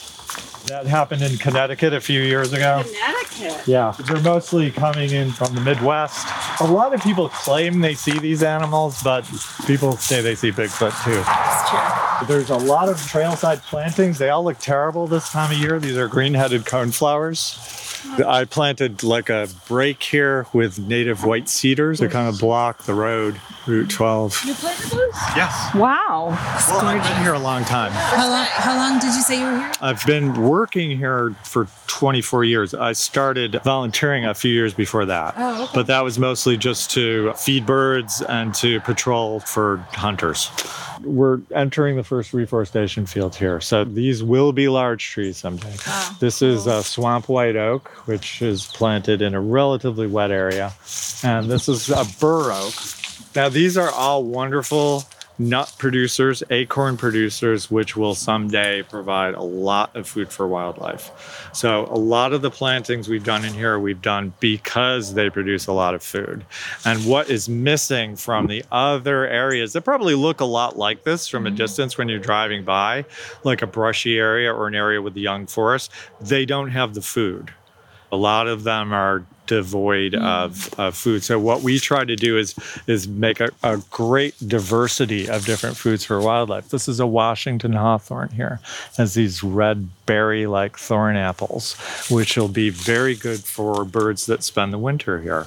[0.67, 2.83] That happened in Connecticut a few years ago.
[2.85, 3.67] Connecticut.
[3.69, 6.27] Yeah, they're mostly coming in from the Midwest.
[6.61, 9.25] A lot of people claim they see these animals, but
[9.67, 11.23] people say they see Bigfoot too.
[11.23, 12.06] That's true.
[12.24, 14.18] There's a lot of trailside plantings.
[14.18, 15.79] They all look terrible this time of year.
[15.79, 17.96] These are green-headed coneflowers.
[18.27, 22.95] I planted like a break here with native white cedars to kind of block the
[22.95, 24.42] road, Route 12.
[24.47, 25.12] You planted those?
[25.37, 25.75] Yes.
[25.75, 26.29] Wow.
[26.69, 27.92] Well, I've been here a long time.
[27.92, 29.73] How long, how long did you say you were here?
[29.81, 32.75] I've been working here for 24 years.
[32.75, 35.35] I started volunteering a few years before that.
[35.37, 35.73] Oh, okay.
[35.75, 40.51] But that was mostly just to feed birds and to patrol for hunters.
[41.03, 43.61] We're entering the first reforestation field here.
[43.61, 45.75] So these will be large trees someday.
[45.87, 50.73] Oh, This is a swamp white oak, which is planted in a relatively wet area.
[51.23, 52.75] And this is a bur oak.
[53.35, 55.05] Now, these are all wonderful
[55.39, 61.51] nut producers, acorn producers, which will someday provide a lot of food for wildlife.
[61.53, 65.67] So, a lot of the plantings we've done in here, we've done because they produce
[65.67, 66.45] a lot of food.
[66.85, 71.29] And what is missing from the other areas that probably look a lot like this
[71.29, 71.57] from a mm-hmm.
[71.57, 73.05] distance when you're driving by,
[73.45, 77.03] like a brushy area or an area with the young forest, they don't have the
[77.03, 77.53] food.
[78.12, 81.23] A lot of them are devoid of, of food.
[81.23, 82.55] So what we try to do is
[82.87, 86.69] is make a, a great diversity of different foods for wildlife.
[86.69, 88.61] This is a Washington hawthorn here,
[88.97, 91.75] has these red berry-like thorn apples,
[92.11, 95.47] which will be very good for birds that spend the winter here.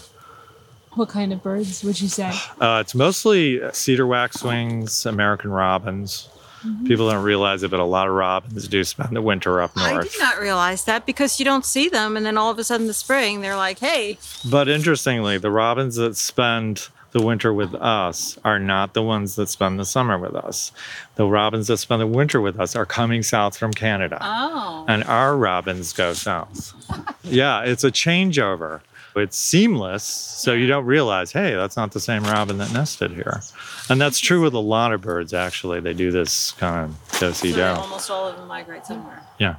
[0.93, 2.31] What kind of birds would you say?
[2.59, 6.29] Uh, it's mostly cedar waxwings, American robins.
[6.65, 6.85] Mm-hmm.
[6.87, 9.87] People don't realize it, but a lot of robins do spend the winter up north.
[9.91, 12.63] I did not realize that because you don't see them, and then all of a
[12.63, 14.17] sudden, the spring, they're like, "Hey,
[14.49, 19.49] But interestingly, the robins that spend the winter with us are not the ones that
[19.49, 20.71] spend the summer with us.
[21.15, 24.19] The robins that spend the winter with us are coming south from Canada.
[24.21, 26.73] oh, And our robins go south.
[27.23, 28.81] yeah, it's a changeover.
[29.15, 33.41] It's seamless, so you don't realize, hey, that's not the same robin that nested here.
[33.89, 35.79] And that's true with a lot of birds, actually.
[35.79, 37.63] They do this kind of do si so do.
[37.63, 39.55] almost all of them migrate somewhere." Yeah.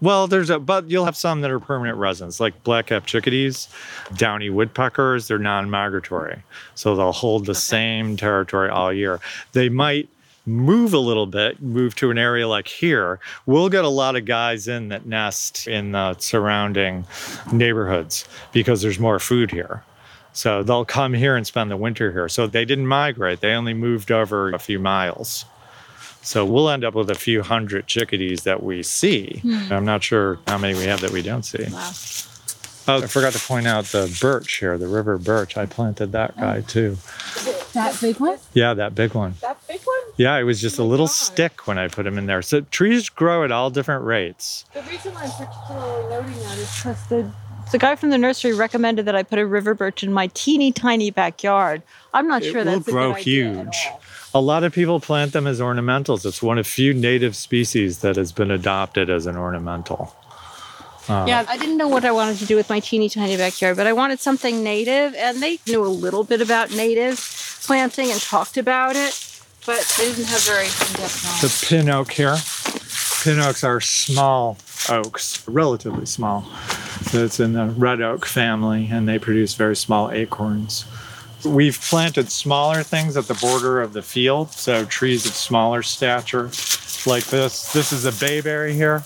[0.00, 3.68] Well, there's a, but you'll have some that are permanent residents, like black-capped chickadees,
[4.16, 5.26] downy woodpeckers.
[5.26, 6.44] They're non-migratory,
[6.76, 9.18] so they'll hold the same territory all year.
[9.54, 10.08] They might
[10.48, 13.20] move a little bit, move to an area like here.
[13.46, 17.04] We'll get a lot of guys in that nest in the surrounding
[17.52, 19.84] neighborhoods because there's more food here.
[20.32, 22.28] So they'll come here and spend the winter here.
[22.28, 25.44] So they didn't migrate; they only moved over a few miles.
[26.22, 29.38] So we'll end up with a few hundred chickadees that we see.
[29.42, 29.72] Hmm.
[29.72, 31.64] I'm not sure how many we have that we don't see.
[31.70, 31.90] Wow.
[32.88, 35.56] Oh, I forgot to point out the birch here, the river birch.
[35.56, 36.40] I planted that oh.
[36.40, 36.96] guy too.
[37.74, 38.38] That big one?
[38.54, 39.34] Yeah, that big one.
[39.40, 39.98] That big one.
[40.16, 42.42] Yeah, it was just oh a little stick when I put him in there.
[42.42, 44.64] So trees grow at all different rates.
[44.74, 47.30] The reason I'm particularly noting that is because the
[47.70, 50.72] the guy from the nursery recommended that I put a river birch in my teeny
[50.72, 51.82] tiny backyard.
[52.14, 53.88] I'm not It sure will that's a grow good idea at huge.
[54.34, 56.24] A lot of people plant them as ornamentals.
[56.24, 60.14] It's one of few native species that has been adopted as an ornamental.
[61.08, 63.76] Uh, Yeah, I didn't know what I wanted to do with my teeny tiny backyard,
[63.76, 67.18] but I wanted something native, and they knew a little bit about native
[67.64, 71.40] planting and talked about it, but they didn't have very in-depth knowledge.
[71.60, 72.36] The pin oak here.
[73.22, 76.44] Pin oaks are small oaks, relatively small.
[77.02, 80.84] So it's in the red oak family, and they produce very small acorns.
[81.44, 86.50] We've planted smaller things at the border of the field, so trees of smaller stature,
[87.06, 87.72] like this.
[87.72, 89.04] This is a bayberry here.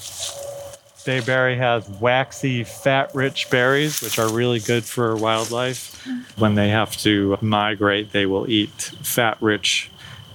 [1.04, 6.06] Bayberry has waxy, fat-rich berries, which are really good for wildlife.
[6.36, 8.70] When they have to migrate, they will eat
[9.02, 9.90] fat-rich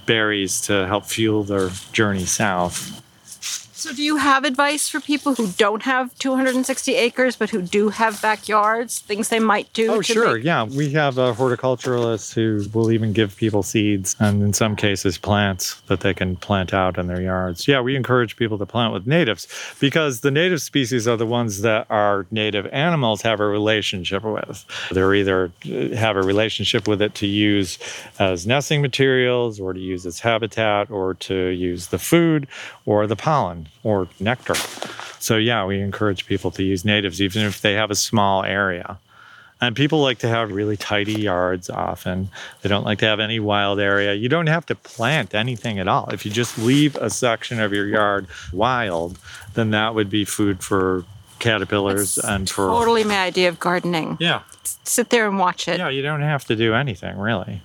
[0.06, 3.02] berries to help fuel their journey south.
[3.88, 7.88] So, do you have advice for people who don't have 260 acres but who do
[7.88, 8.98] have backyards?
[8.98, 9.90] Things they might do?
[9.90, 10.34] Oh, sure.
[10.34, 10.64] make- Yeah.
[10.64, 15.80] We have a horticulturalist who will even give people seeds and, in some cases, plants
[15.86, 17.66] that they can plant out in their yards.
[17.66, 19.48] Yeah, we encourage people to plant with natives
[19.80, 24.66] because the native species are the ones that our native animals have a relationship with.
[24.90, 27.78] They're either uh, have a relationship with it to use
[28.18, 32.46] as nesting materials or to use as habitat or to use the food
[32.84, 34.54] or the pollen or nectar.
[35.20, 38.98] So, yeah, we encourage people to use natives even if they have a small area.
[39.60, 42.28] And people like to have really tidy yards often.
[42.62, 44.14] They don't like to have any wild area.
[44.14, 46.08] You don't have to plant anything at all.
[46.12, 49.18] If you just leave a section of your yard wild,
[49.54, 51.04] then that would be food for
[51.40, 54.16] caterpillars That's and for totally my idea of gardening.
[54.20, 54.42] yeah
[54.84, 55.78] Sit there and watch it.
[55.78, 57.62] yeah you don't have to do anything really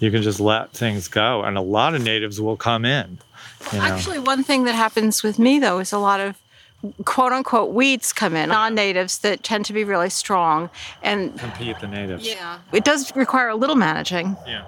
[0.00, 3.18] you can just let things go and a lot of natives will come in
[3.72, 6.36] you know Actually, one thing that happens with me though is a lot of
[7.04, 10.70] quote unquote weeds come in, non natives that tend to be really strong.
[11.02, 14.36] And compete the natives yeah, it does require a little managing.
[14.46, 14.64] yeah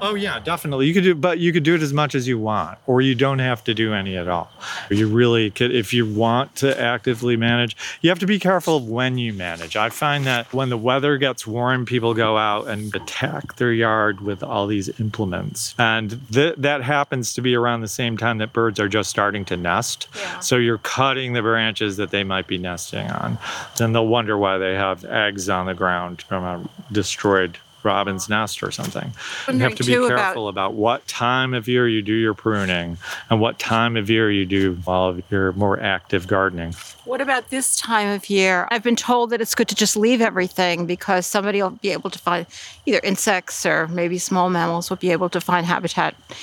[0.00, 0.86] oh yeah definitely.
[0.86, 3.14] You could do but you could do it as much as you want or you
[3.14, 4.50] don't have to do any at all.
[4.90, 8.88] You really could if you want to actively manage you have to be careful of
[8.88, 9.76] when you manage.
[9.76, 14.20] I find that when the weather gets warm people go out and attack their yard
[14.20, 15.74] with all these implements.
[15.78, 19.44] And th- that happens to be around the same time that birds are just starting
[19.46, 20.08] to nest.
[20.16, 20.40] Yeah.
[20.40, 23.38] so you're cutting the branches that they might be nesting on.
[23.76, 28.62] Then they'll wonder why they have eggs on the ground from a destroyed robin's nest
[28.62, 29.12] or something
[29.48, 32.34] you have to be too, about- careful about what time of year you do your
[32.34, 32.98] pruning
[33.30, 36.74] and what time of year you do all of your more active gardening.
[37.04, 38.66] What about this time of year?
[38.72, 42.10] I've been told that it's good to just leave everything because somebody will be able
[42.10, 42.46] to find
[42.84, 46.36] either insects or maybe small mammals will be able to find habitat it-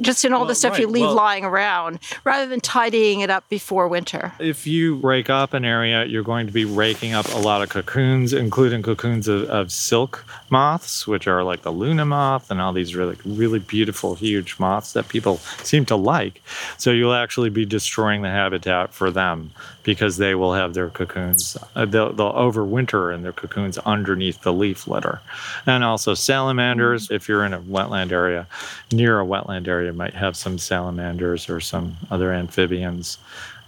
[0.00, 3.30] just in all Well, the stuff you leave well- lying around rather than tidying it
[3.30, 4.32] up before winter.
[4.38, 7.68] If you rake up an area, you're going to be raking up a lot of
[7.68, 12.72] cocoons, including cocoons of, of silk moths, which are like the Luna moth and all
[12.72, 16.42] these really, really beautiful, huge moths that people seem to like.
[16.78, 19.50] So you'll actually be destroying the habitat for them
[19.82, 21.56] because they will have their cocoons.
[21.74, 25.20] Uh, they'll, they'll overwinter in their cocoons underneath the leaf litter.
[25.66, 28.46] And also salamanders, if you're in a wetland area,
[28.92, 33.18] near a wetland area, might have some salamanders or some other amphibians.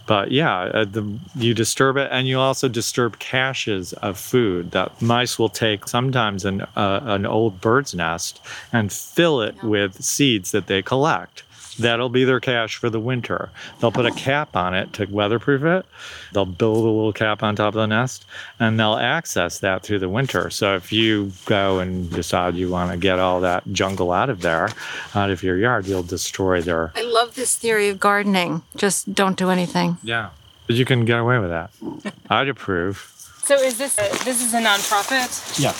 [0.07, 5.01] But yeah, uh, the, you disturb it, and you also disturb caches of food that
[5.01, 8.39] mice will take sometimes an, uh, an old bird's nest
[8.71, 11.43] and fill it with seeds that they collect.
[11.79, 13.49] That'll be their cache for the winter.
[13.79, 15.85] They'll put a cap on it to weatherproof it.
[16.31, 18.25] They'll build a little cap on top of the nest
[18.59, 20.49] and they'll access that through the winter.
[20.49, 24.41] So if you go and decide you want to get all that jungle out of
[24.41, 24.69] there,
[25.13, 26.91] out of your yard, you'll destroy their.
[26.95, 28.61] I love this theory of gardening.
[28.77, 29.97] Just don't do anything.
[30.03, 30.29] Yeah.
[30.67, 31.71] But you can get away with that.
[32.29, 33.11] I'd approve.
[33.43, 35.59] So is this a, this is a nonprofit?
[35.59, 35.75] Yeah.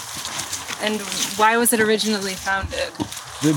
[0.86, 1.02] And
[1.40, 2.92] why was it originally founded?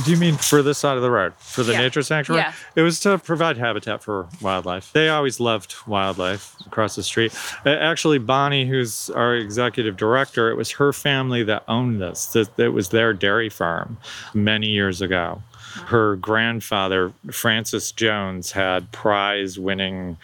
[0.05, 1.81] Do you mean for this side of the road, for the Yeah.
[1.81, 2.43] nature sanctuary?
[2.43, 2.53] Yeah.
[2.77, 4.93] It was to provide habitat for wildlife.
[4.93, 7.33] They always loved wildlife across the street.
[7.65, 12.27] Actually, Bonnie, who's our executive director, it was her family that owned this.
[12.27, 13.97] That It was their dairy farm
[14.35, 15.43] many years ago.
[15.87, 20.17] Her grandfather, Francis Jones, had prize winning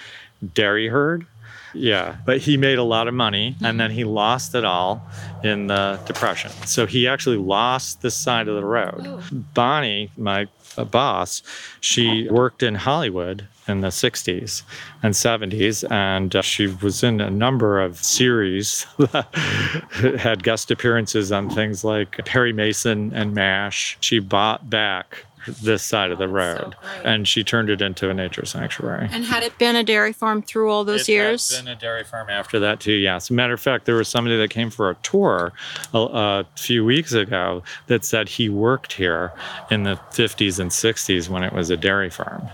[0.52, 1.26] dairy herd.
[1.74, 5.02] Yeah, but he made a lot of money and then he lost it all
[5.42, 6.50] in the depression.
[6.66, 9.22] So he actually lost this side of the road.
[9.54, 11.42] Bonnie, my uh, boss,
[11.80, 14.62] she worked in Hollywood in the 60s
[15.02, 19.34] and 70s and uh, she was in a number of series that
[20.18, 23.96] had guest appearances on things like Perry Mason and MASH.
[24.00, 28.44] She bought back this side of the road and she turned it into a nature
[28.44, 29.08] sanctuary.
[29.10, 31.54] And had it been a dairy farm through all those It years?
[31.54, 32.92] Had been a dairy farm after that too.
[32.92, 33.30] Yes.
[33.30, 35.52] Matter of fact, there was somebody that came for a tour
[35.92, 39.32] a, a few weeks ago that said he worked here
[39.70, 42.48] in the 50s and 60s when it was a dairy farm.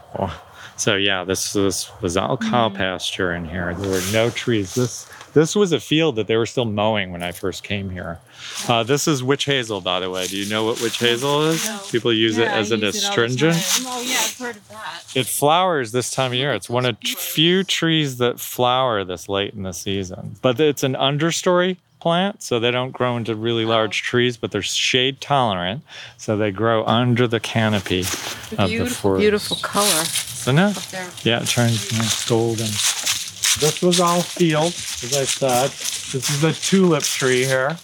[0.80, 3.74] So yeah, this this was all cow pasture in here.
[3.74, 4.74] There were no trees.
[4.74, 8.18] This this was a field that they were still mowing when I first came here.
[8.66, 10.26] Uh, this is witch hazel, by the way.
[10.26, 11.68] Do you know what witch hazel is?
[11.68, 11.78] No.
[11.90, 13.56] People use it Yeah, I as an it all the astringent.
[13.80, 15.02] Oh yeah, I've heard of that.
[15.14, 16.54] It flowers this time of year.
[16.54, 20.36] It's one of few trees that flower this late in the season.
[20.40, 24.62] But it's an understory plant, so they don't grow into really large trees, but they're
[24.62, 25.82] shade tolerant,
[26.16, 29.20] so they grow under the canopy of the forest.
[29.20, 30.02] beautiful color.
[30.40, 31.24] Isn't it?
[31.24, 32.66] Yeah, it turns yeah, golden.
[32.66, 35.70] This was all field, as I said.
[35.70, 37.76] This is the tulip tree here.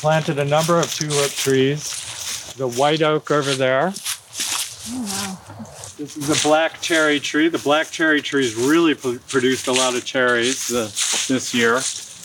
[0.00, 2.54] Planted a number of tulip trees.
[2.56, 3.92] The white oak over there.
[4.90, 5.38] Wow.
[5.96, 7.48] This is a black cherry tree.
[7.48, 10.84] The black cherry trees really p- produced a lot of cherries uh,
[11.28, 11.80] this year.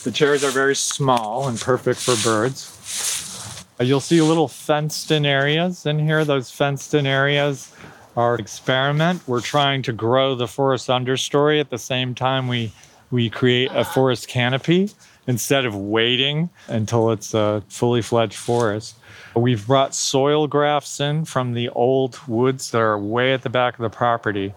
[0.06, 3.66] The chairs are very small and perfect for birds.
[3.80, 6.24] Uh, You'll see little fenced in areas in here.
[6.24, 7.74] Those fenced in areas
[8.16, 9.24] are experiment.
[9.26, 12.72] We're trying to grow the forest understory at the same time we
[13.10, 14.92] we create a forest canopy
[15.26, 18.98] instead of waiting until it's a fully fledged forest.
[19.36, 23.74] We've brought soil grafts in from the old woods that are way at the back
[23.74, 24.54] of the property.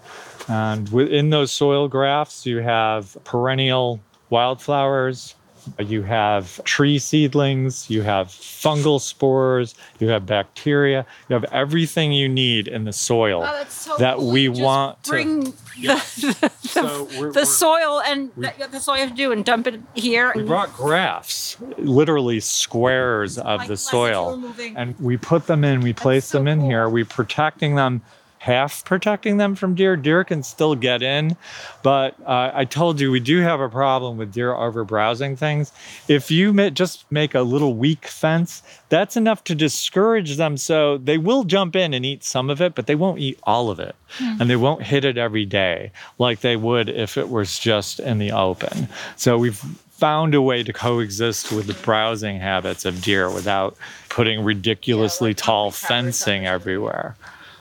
[0.46, 5.34] And within those soil grafts, you have perennial wildflowers,
[5.78, 12.28] You have tree seedlings, you have fungal spores, you have bacteria, you have everything you
[12.28, 14.30] need in the soil Oh, that's so that cool.
[14.30, 15.94] we You just want to- bring Yeah.
[16.16, 19.16] the, the, So we're- the we're- soil and we- that- that's all you have to
[19.16, 20.32] do and dump it here.
[20.34, 24.94] We brought grafts, literally squares of Like- the like if you were soil, moving- and
[25.00, 26.68] we put them in, we place so them in cool.
[26.68, 28.02] here, We're protecting them,
[28.38, 29.96] half protecting them from deer.
[29.96, 31.36] Deer can still get in,
[31.82, 35.72] but uh, I told you we do have a problem with deer over browsing things.
[36.08, 40.56] If you ma- just make a little weak fence, that's enough to discourage them.
[40.56, 43.70] So they will jump in and eat some of it, but they won't eat all
[43.70, 47.58] of it, and they won't hit it every day like they would if it was
[47.58, 48.88] just in the open.
[49.16, 49.62] So we've
[49.98, 53.76] found a way to coexist with the browsing habits of deer without
[54.08, 57.16] putting ridiculously tall fencing everywhere.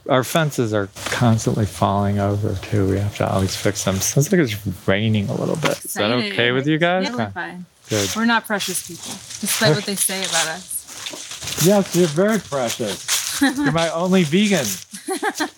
[0.10, 2.88] Our fences are constantly falling over too.
[2.89, 3.95] We have to always fix them.
[3.97, 4.55] Sounds like it's
[4.88, 5.84] raining a little bit.
[5.84, 7.05] Is that okay with you guys?
[7.05, 7.66] Totally Okay, fine.
[7.89, 8.10] Good.
[8.16, 11.66] We're not precious people, despite what they say about us.
[11.66, 13.41] Yes, you're very precious.
[13.41, 14.66] You're my only vegan.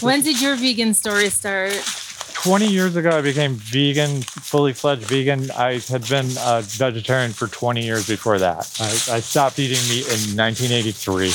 [0.00, 1.72] When did your vegan story start?
[2.42, 5.50] 20 years ago, I became vegan, fully fledged vegan.
[5.50, 8.74] I had been a vegetarian for 20 years before that.
[8.80, 11.26] I, I stopped eating meat in 1983,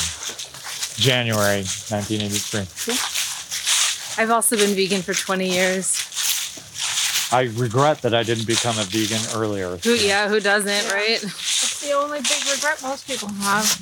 [0.98, 4.22] January 1983.
[4.24, 6.02] I've also been vegan for 20 years.
[7.32, 9.76] I regret that I didn't become a vegan earlier.
[9.78, 11.20] Who, yeah, who doesn't, right?
[11.22, 13.82] That's the only big regret most people have.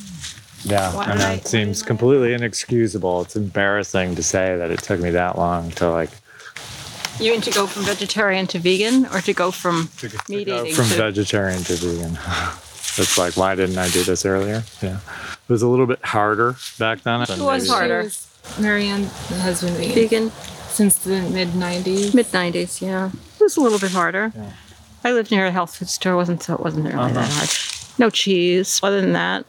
[0.66, 1.26] Yeah, Why I know.
[1.28, 3.22] I- It seems why I- completely inexcusable.
[3.22, 6.10] It's embarrassing to say that it took me that long to like
[7.20, 10.48] You mean to go from vegetarian to vegan or to go from to, to meat
[10.48, 12.14] go eating from to vegetarian to vegan.
[12.98, 14.64] it's like, why didn't I do this earlier?
[14.82, 17.24] Yeah, it was a little bit harder back then.
[17.26, 18.10] than It was maybe- harder.
[18.10, 19.04] She Marianne
[19.42, 20.32] has been vegan vegan?
[20.70, 22.14] since the mid 90s.
[22.14, 23.08] Mid 90s, yeah.
[23.40, 24.32] It was a little bit harder.
[24.36, 24.50] Yeah.
[25.06, 27.32] I lived near a health food store, wasn't so it wasn't really that Uh-huh.
[27.40, 27.50] hard.
[28.00, 28.80] No cheese.
[28.84, 29.46] Other than that,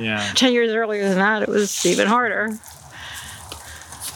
[0.00, 2.50] Yeah, 10 years earlier than that, it was even harder.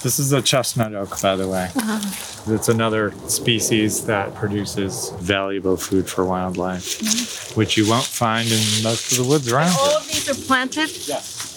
[0.03, 1.71] This is a chestnut oak, by the way.
[1.77, 2.55] Uh-huh.
[2.55, 7.59] It's another species that produces valuable food for wildlife, Mm-hmm.
[7.61, 9.73] which you won't find in most of the woods around.
[9.79, 10.91] All of these are planted.
[11.07, 11.52] Yes.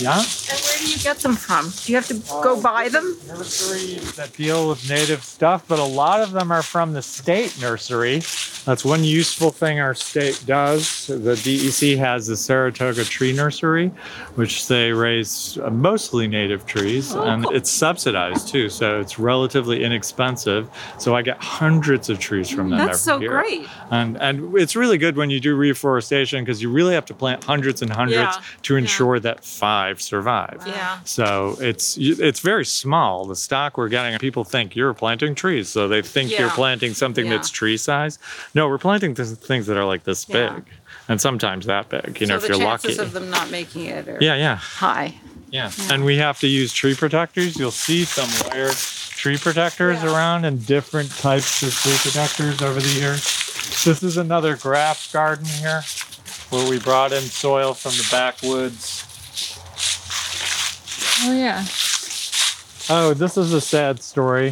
[0.00, 0.18] Yeah.
[0.18, 1.70] And where do you get them from?
[1.84, 3.16] Do you have to go buy them?
[3.28, 7.58] nurseries that deal with native stuff, but a lot of them are from the state
[7.60, 8.20] nursery.
[8.64, 11.08] That's one useful thing our state does.
[11.08, 13.88] The DEC has the Saratoga Tree Nursery,
[14.36, 19.82] which they raise uh, mostly native trees, Oh, and it's subsidized too, so it's relatively
[19.82, 20.70] inexpensive.
[20.98, 23.32] So I get hundreds of trees from them That's so every year.
[23.32, 23.68] great.
[23.90, 27.42] And and it's really good when you do reforestation because you really have to plant
[27.42, 30.62] hundreds and hundreds Yeah, to ensure that five survive.
[30.66, 31.00] Yeah.
[31.04, 33.24] So it's it's very small.
[33.26, 37.24] The stock we're getting, people think you're planting trees, so they think you're planting something
[37.26, 37.32] Yeah.
[37.32, 38.18] that's tree size.
[38.54, 40.54] No, we're planting th- things that are like this Yeah.
[40.54, 40.64] big,
[41.08, 42.20] and sometimes that big.
[42.20, 42.88] You know, if you're lucky.
[42.88, 45.14] the chances of them not making it are yeah, yeah, high.
[45.50, 47.56] yeah, And we have to use tree protectors.
[47.58, 50.12] You'll see some weird tree protectors Yeah.
[50.14, 53.22] around and different types of tree protectors over the years.
[53.84, 55.82] This is another grass garden here,
[56.50, 59.01] where we brought in soil from the backwoods.
[61.24, 61.64] Oh, yeah.
[62.90, 64.50] Oh, this is a sad story.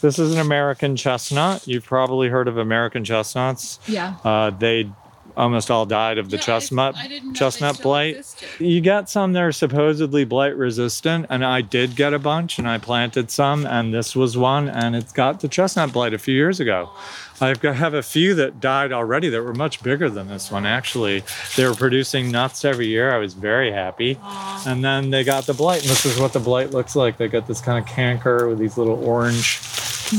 [0.00, 1.66] This is an American chestnut.
[1.66, 3.78] You've probably heard of American chestnuts.
[3.86, 4.16] Yeah.
[4.24, 4.90] Uh, they
[5.36, 6.96] almost all died of the chestnut
[7.34, 8.24] chestnut blight.
[8.58, 12.68] You get some that are supposedly blight resistant, and I did get a bunch, and
[12.68, 16.34] I planted some, and this was one, and it got the chestnut blight a few
[16.34, 16.90] years ago.
[16.90, 20.66] I've got, have a few that died already that were much bigger than this one.
[20.66, 21.22] Actually,
[21.56, 23.12] they were producing nuts every year.
[23.12, 24.18] I was very happy,
[24.66, 27.16] and then they got the blight, and this is what the blight looks like.
[27.16, 29.58] They got this kind of canker with these little orange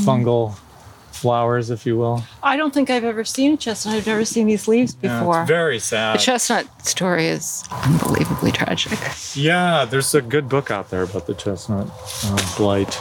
[0.04, 0.56] fungal
[1.12, 2.24] flowers, if you will.
[2.42, 3.94] I don't think I've ever seen a chestnut.
[3.96, 5.42] I've never seen these leaves Yeah, before.
[5.42, 6.14] it's very sad.
[6.18, 8.98] the chestnut story is unbelievably tragic.
[9.34, 11.88] Yeah, there's a good book out there about the chestnut
[12.24, 12.98] uh, blight.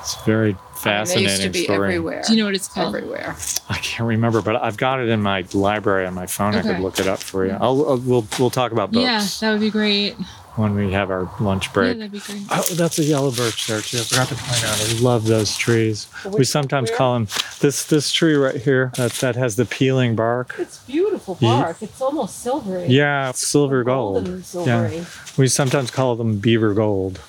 [0.00, 1.88] It's very fascinating they used to be story.
[1.88, 2.22] everywhere.
[2.26, 2.94] Do you know what it's called?
[2.96, 3.36] Everywhere.
[3.68, 6.54] I can't remember, but I've got it in my library on my phone.
[6.54, 7.52] I could look it up for you.
[7.52, 10.14] I'll, I'll we'll we'll talk about books Yeah, that would be great.
[10.56, 11.96] when we have our lunch break.
[11.98, 12.22] Yeah, break.
[12.22, 12.58] that'd be great.
[12.70, 13.98] Oh, that's a yellow birch there too.
[13.98, 14.80] I forgot to point out.
[14.80, 16.08] I love those trees.
[16.26, 16.98] we sometimes where?
[16.98, 17.28] call them
[17.60, 20.54] this this tree right here that that has the peeling bark.
[20.58, 21.82] It's beautiful Ye- bark.
[21.82, 22.86] It's almost silvery.
[22.88, 24.24] Yeah, silver gold.
[24.24, 25.04] Golden silvery.
[25.36, 27.20] We sometimes call them beaver gold.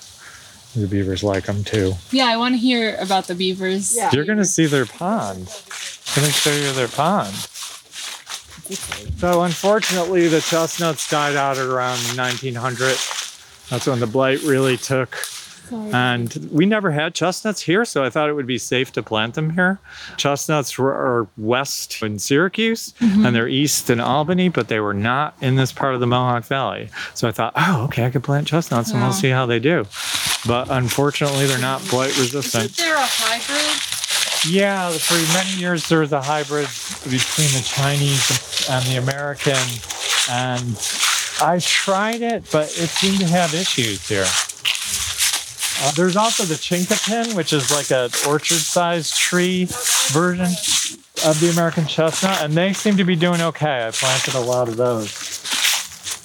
[0.76, 1.94] The beavers like them too.
[2.12, 3.96] Yeah, I want to hear about the beavers.
[3.96, 4.10] Yeah.
[4.14, 5.50] You're gonna see their pond.
[6.16, 7.34] I'm gonna show you their pond.
[9.18, 12.98] So unfortunately, the chestnuts died out at around 1900.
[13.70, 15.18] That's when the blight really took
[15.72, 19.36] And we never had chestnuts here, so I thought it would be safe to plant
[19.36, 19.80] them here.
[20.18, 23.26] Chestnuts were are west in Syracuse mm-hmm.
[23.26, 26.46] and they're east in Albany, but they were not in this part of the Mohawk
[26.46, 26.90] Valley.
[27.14, 29.86] So I thought, oh, okay, I could plant chestnuts and we'll see how they do.
[30.48, 32.66] But unfortunately, they're not blight resistant.
[32.66, 34.52] Isn't there a hybrid?
[34.52, 36.68] Yeah, for many years there was a hybrid
[37.04, 39.58] between the Chinese and the American,
[40.32, 40.76] and
[41.42, 44.26] I tried it, but it seemed to have issues here.
[45.84, 49.66] Uh, there's also the chinkapin, which is like an orchard-sized tree
[50.10, 50.46] version
[51.26, 53.88] of the American chestnut, and they seem to be doing okay.
[53.88, 55.41] I planted a lot of those.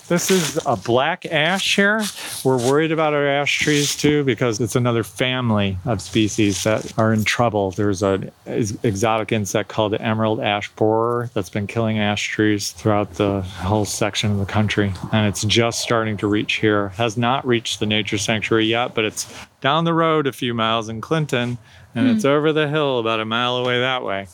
[0.09, 2.03] This is a black ash here.
[2.45, 7.13] We're worried about our ash trees too because it's another family of species that are
[7.13, 7.73] in trouble.
[7.73, 13.15] There's an exotic insect called the emerald ash borer that's been killing ash trees throughout
[13.15, 14.93] the whole section of the country.
[15.13, 16.91] And it's just starting to reach here.
[16.91, 20.89] Has not reached the nature sanctuary yet, but it's down the road a few miles
[20.89, 21.59] in Clinton
[21.97, 22.29] and it's hmm.
[22.29, 24.29] over the hill about a mile away that way.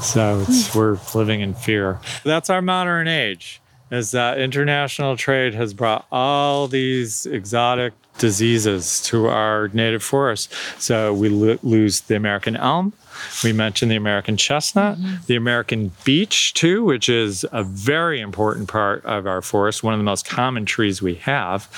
[0.00, 0.78] So it's, hmm.
[0.78, 2.00] we're living in fear.
[2.24, 3.60] That's our modern age,
[3.92, 10.54] is that international trade has brought all these exotic diseases to our native forests.
[10.78, 12.94] So we lo- lose the American elm.
[13.44, 15.16] We mentioned the American chestnut, mm-hmm.
[15.26, 20.00] the American beech, too, which is a very important part of our forest, one of
[20.00, 21.68] the most common trees we have.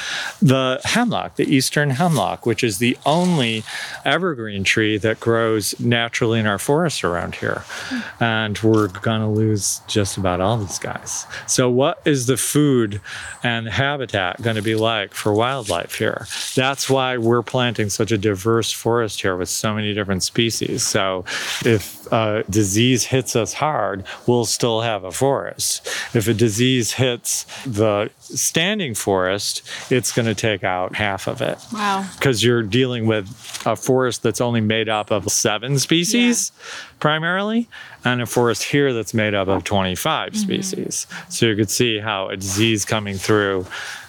[0.41, 3.65] The hemlock, the eastern hemlock, which is the only
[4.05, 7.65] evergreen tree that grows naturally in our forest around here.
[7.67, 8.23] Hmm.
[8.23, 11.27] And we're going to lose just about all these guys.
[11.47, 13.01] So, what is the food
[13.43, 16.27] and habitat going to be like for wildlife here?
[16.55, 20.83] That's why we're planting such a diverse forest here with so many different species.
[20.87, 21.25] So,
[21.65, 25.87] if a disease hits us hard, we'll still have a forest.
[26.15, 31.59] If a disease hits the standing forest, it's going to take out half of it
[31.73, 32.07] Wow.
[32.17, 36.53] because you're dealing with a forest that's only made up of seven species
[37.01, 37.69] primarily,
[38.05, 40.41] and a forest here that's made up of 25 mm-hmm.
[40.41, 41.07] species.
[41.29, 43.67] So you could see how a disease coming through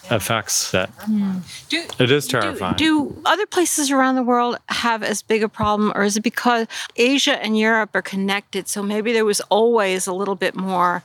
[0.09, 0.89] affects it.
[0.89, 1.39] Hmm.
[1.69, 2.75] Do, It is terrifying.
[2.75, 6.67] do other places around the world have as big a problem, or is it because
[6.95, 8.67] Asia and Europe are connected?
[8.67, 11.03] So maybe there was always a little bit more.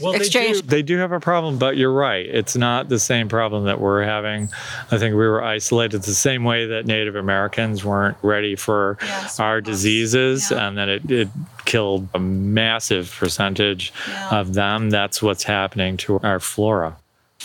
[0.00, 0.62] well, they do, exchange.
[0.62, 2.24] they do have a problem, but you're right.
[2.26, 4.48] It's not the same problem that we're having.
[4.92, 9.40] I think we were isolated the same way that Native Americans weren't ready for Yes,
[9.40, 10.68] our diseases, Yeah.
[10.68, 11.28] and that it, it
[11.64, 14.38] killed a massive percentage Yeah.
[14.38, 14.90] of them.
[14.90, 16.96] That's what's happening to our flora.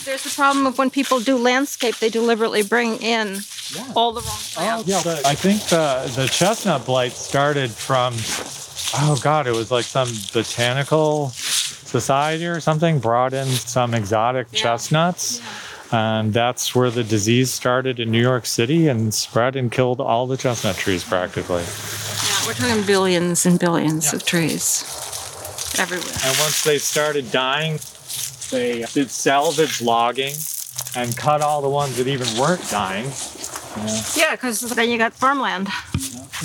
[0.02, 3.38] There's the problem of when people do landscape, they deliberately bring in
[3.94, 4.88] all the wrong plants.
[4.88, 5.20] yeah.
[5.24, 8.12] I think the the chestnut blight started from
[9.00, 14.60] oh god, it was like some botanical society or something brought in some exotic Yeah.
[14.60, 15.40] chestnuts.
[15.92, 20.26] And that's where the disease started in New York City and spread and killed all
[20.26, 21.62] the chestnut trees practically.
[21.62, 24.82] Yeah, we're talking billions and billions of trees
[25.78, 26.12] everywhere.
[26.24, 27.78] And once they started dying,
[28.54, 30.34] they did salvage logging
[30.96, 33.10] and cut all the ones that even weren't dying.
[34.14, 35.68] Yeah, because then you got farmland.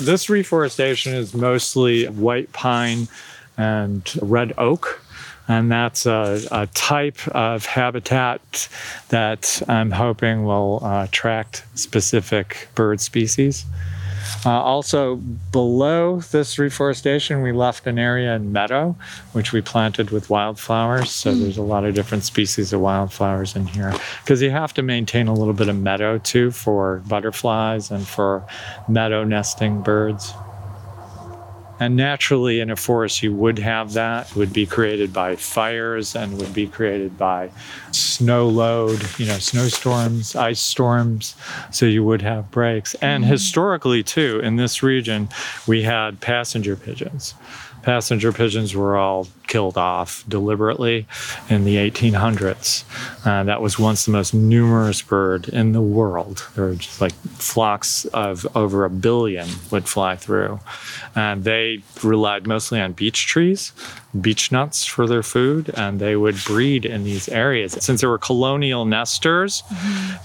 [0.00, 3.08] This reforestation is mostly white pine
[3.56, 5.02] and red oak.
[5.46, 8.68] And that's a, a type of habitat
[9.08, 13.64] that I'm hoping will uh, attract specific bird species.
[14.44, 15.16] Uh, also,
[15.52, 18.96] below this reforestation, we left an area in meadow,
[19.32, 21.10] which we planted with wildflowers.
[21.10, 24.82] So there's a lot of different species of wildflowers in here because you have to
[24.82, 28.44] maintain a little bit of meadow too for butterflies and for
[28.88, 30.32] meadow nesting birds.
[31.80, 34.30] And naturally, in a forest, you would have that.
[34.30, 37.50] It would be created by fires and would be created by
[37.90, 41.34] snow load, you know, snowstorms, ice storms.
[41.72, 42.94] So you would have breaks.
[42.96, 43.32] And mm-hmm.
[43.32, 45.30] historically, too, in this region,
[45.66, 47.34] we had passenger pigeons.
[47.82, 51.06] Passenger pigeons were all killed off deliberately
[51.48, 52.84] in the 1800s.
[53.26, 56.46] Uh, that was once the most numerous bird in the world.
[56.54, 60.60] There were just like flocks of over a billion would fly through.
[61.16, 63.72] And they relied mostly on beech trees,
[64.20, 67.72] beech nuts for their food, and they would breed in these areas.
[67.72, 69.62] Since there were colonial nesters,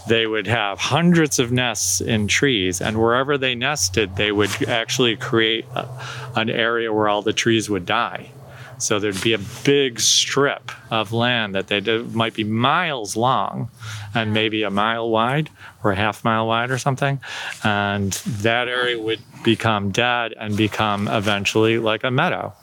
[0.08, 5.16] they would have hundreds of nests in trees, and wherever they nested, they would actually
[5.16, 5.88] create a,
[6.36, 8.32] an area where all the trees would die.
[8.78, 13.70] So there'd be a big strip of land that they might be miles long
[14.14, 15.50] and maybe a mile wide
[15.84, 17.20] or a half mile wide or something.
[17.64, 22.54] And that area would become dead and become eventually like a meadow.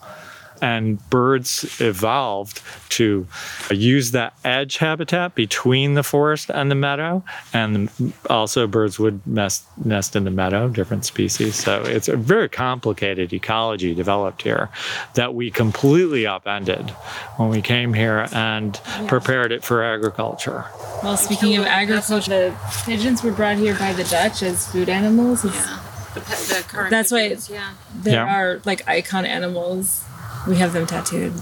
[0.63, 3.27] And birds evolved to
[3.69, 7.21] use that edge habitat between the forest and the meadow.
[7.53, 7.89] And
[8.29, 11.55] also, birds would nest, nest in the meadow, different species.
[11.55, 14.69] So it's a very complicated ecology developed here
[15.15, 16.91] that we completely upended
[17.37, 20.63] when we came here and prepared it for agriculture.
[21.03, 22.55] Well, speaking of agriculture, the
[22.85, 25.43] pigeons were brought here by the Dutch as food animals.
[25.43, 25.79] It's-
[26.13, 27.73] The, the current That's why yeah.
[27.95, 28.35] There Yeah.
[28.37, 30.03] are like icon animals.
[30.47, 31.33] We have them tattooed.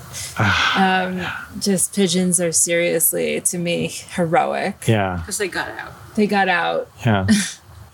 [0.78, 1.22] um,
[1.60, 4.84] just pigeons are seriously, to me, heroic.
[4.88, 5.92] Yeah, Because they got out.
[6.16, 6.90] They got out.
[7.06, 7.28] yeah.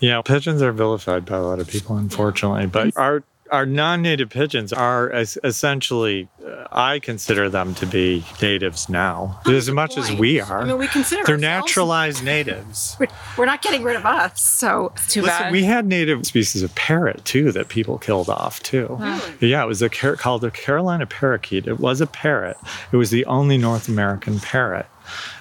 [0.00, 2.66] Yeah, pigeons are vilified by a lot of people, unfortunately.
[2.66, 8.88] But our our non-native pigeons are es- essentially, uh, I consider them to be natives
[8.88, 10.62] now, as much as we are.
[10.62, 12.96] I mean, we consider They're ourselves- naturalized natives.
[13.00, 14.40] We're, we're not getting rid of us.
[14.40, 15.52] So Too Listen, bad.
[15.52, 18.96] we had native species of parrot too that people killed off too.
[19.40, 21.66] Yeah, it was a car- called a Carolina parakeet.
[21.66, 22.56] It was a parrot.
[22.92, 24.86] It was the only North American parrot.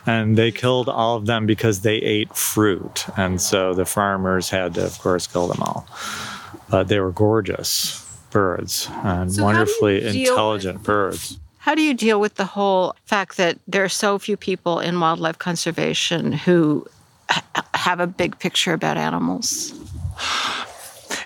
[0.06, 3.06] And they killed all of them because they ate fruit.
[3.18, 5.86] And so the farmers had to, of course, kill them all.
[6.70, 11.40] But they were gorgeous birds and So how do you wonderfully deal with- intelligent birds.
[11.60, 14.98] How do you deal with the whole fact that there are so few people in
[15.00, 16.86] wildlife conservation who
[17.30, 17.44] ha-
[17.74, 19.74] have a big picture about animals?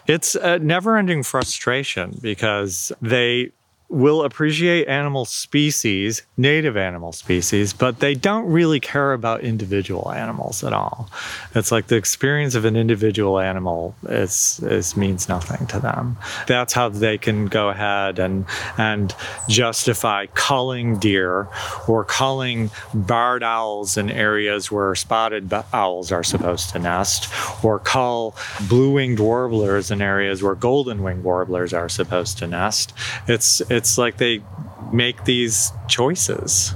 [0.07, 3.51] It's a never ending frustration because they
[3.91, 10.63] will appreciate animal species, native animal species, but they don't really care about individual animals
[10.63, 11.09] at all.
[11.53, 16.17] It's like the experience of an individual animal is, is means nothing to them.
[16.47, 18.45] That's how they can go ahead and
[18.77, 19.13] and
[19.49, 21.49] justify culling deer
[21.85, 27.27] or culling barred owls in areas where spotted owls are supposed to nest,
[27.61, 28.35] or cull
[28.69, 32.93] blue-winged warblers in areas where golden-winged warblers are supposed to nest.
[33.27, 34.41] It's it's like they
[34.91, 36.73] make these choices.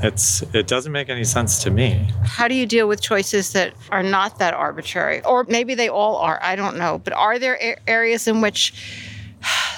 [0.00, 2.08] It's it doesn't make any sense to me.
[2.22, 5.22] How do you deal with choices that are not that arbitrary?
[5.24, 7.00] Or maybe they all are, I don't know.
[7.02, 8.72] But are there areas in which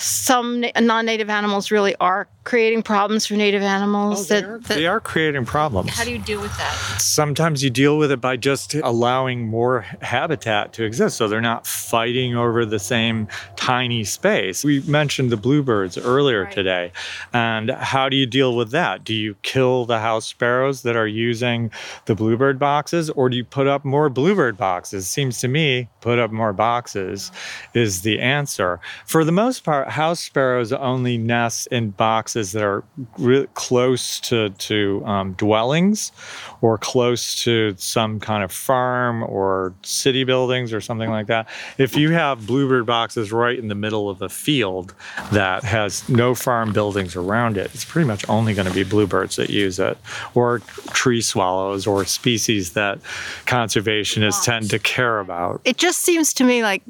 [0.01, 4.86] some na- non-native animals really are creating problems for native animals oh, that, that They
[4.86, 5.90] are creating problems.
[5.90, 9.82] how do you deal with that sometimes you deal with it by just allowing more
[10.03, 14.64] habitat to exist so they're not fighting over the same tiny space.
[14.64, 16.53] We mentioned the bluebirds earlier Right.
[16.53, 16.92] today.
[17.32, 19.05] And how do you deal with that?
[19.05, 21.70] Do you kill the house sparrows that are using
[22.07, 25.09] the bluebird boxes or do you put up more bluebird boxes?
[25.09, 27.78] Seems to me put up more boxes oh.
[27.78, 28.80] is the answer.
[29.07, 32.84] For the most part, house sparrows only nest in boxes that are
[33.18, 36.12] re- close to, to um, dwellings
[36.61, 41.49] or close to some kind of farm or city buildings or something like that.
[41.78, 44.95] If you have bluebird boxes right in the middle of a field
[45.32, 49.36] that has no farm buildings around it, it's pretty much only going to be bluebirds
[49.36, 49.99] that use it,
[50.34, 50.61] or
[50.93, 53.01] tree swallows, or species that
[53.47, 55.61] conservationists tend to care about.
[55.64, 56.82] it just seems to me like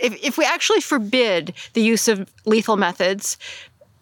[0.00, 3.36] if, if we actually forbid the use of lethal methods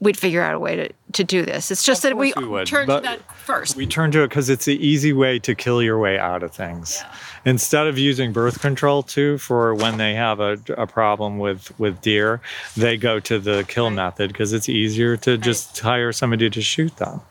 [0.00, 2.46] we'd figure out a way to, to do this it's just Of that we, we
[2.46, 5.54] would, turn to that first We turn to it because it's the easy way to
[5.54, 7.02] kill your way out of things.
[7.46, 12.00] Instead of using birth control too for when they have a, a problem with, with
[12.02, 12.42] deer,
[12.76, 16.94] they go to the kill method because it's easier to just hire somebody to shoot
[16.98, 17.22] them.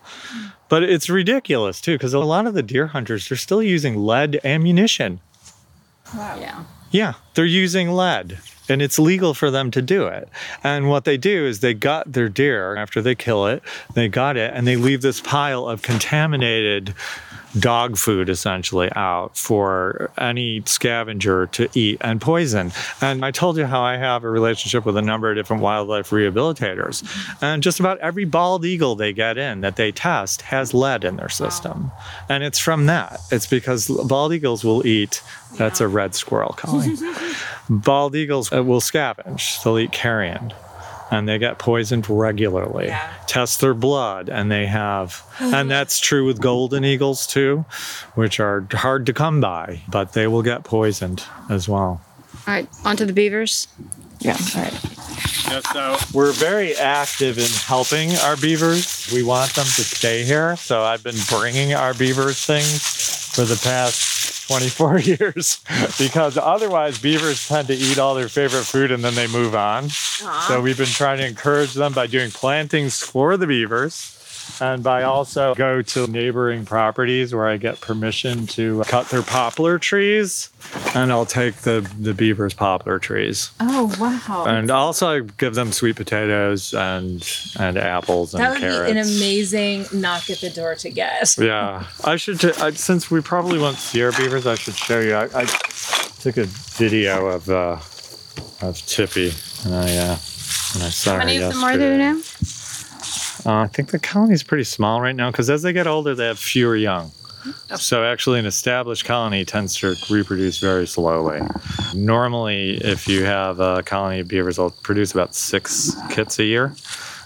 [0.70, 4.39] But it's ridiculous too because a lot of the deer hunters are still using lead
[4.43, 5.20] ammunition.
[6.15, 6.38] Wow.
[6.39, 8.39] Yeah Yeah, they're using lead
[8.70, 10.30] and it's legal for them to do it.
[10.63, 13.63] And what they do is they gut their deer after they kill it,
[13.93, 16.93] they gut it, and they leave this pile of contaminated
[17.59, 22.72] dog food essentially out for any scavenger to eat and poison.
[23.01, 26.09] And I told you how I have a relationship with a number of different wildlife
[26.09, 27.03] rehabilitators.
[27.41, 31.15] And just about every bald eagle they get in that they test has lead in
[31.15, 31.91] their system.
[32.30, 33.22] And it's from that.
[33.32, 35.22] It's because bald eagles will eat
[35.55, 36.97] that's a red squirrel calling.
[37.70, 39.61] Bald eagles uh, will scavenge.
[39.63, 40.53] They'll eat carrion.
[41.09, 42.88] And they get poisoned regularly.
[42.88, 43.13] Yeah.
[43.28, 47.63] Test their blood, and they have, and that's true with golden eagles too,
[48.15, 52.01] which are hard to come by, but they will get poisoned as well.
[52.45, 53.68] all right on to the beavers
[54.20, 54.74] yeah all right
[55.49, 59.09] Yeah, so we're very active in helping our beavers.
[59.13, 60.57] We want them to stay here.
[60.57, 62.82] So I've been bringing our beavers things
[63.34, 65.61] for the past 24 years
[65.99, 69.89] because otherwise beavers tend to eat all their favorite food and then they move on.
[69.89, 74.16] So we've been trying to encourage them by doing plantings for the beavers
[74.60, 79.78] And I also go to neighboring properties where I get permission to cut their poplar
[79.78, 80.49] trees,
[80.95, 83.51] and I'll take the, the beavers' poplar trees.
[83.60, 84.45] Oh wow.
[84.47, 87.28] And also I give them sweet potatoes and
[87.60, 88.91] and apples and that would carrots.
[88.91, 91.38] be an amazing knock at the door to get.
[91.38, 92.39] Yeah, I should.
[92.39, 95.14] T- I, since we probably won't see our beavers, I should show you.
[95.14, 95.45] I, I
[96.20, 97.74] took a video of uh,
[98.62, 99.32] of Tippi,
[99.66, 100.12] and I uh,
[100.74, 101.74] and I saw How her many of them yesterday.
[101.76, 102.22] are there now?
[103.47, 106.13] Uh, I think the colony is pretty small right now because as they get older,
[106.13, 107.11] they have fewer young.
[107.77, 111.39] So actually, an established colony tends to reproduce very slowly.
[111.95, 116.73] Normally, if you have a colony of beavers, they'll produce about six kits a year.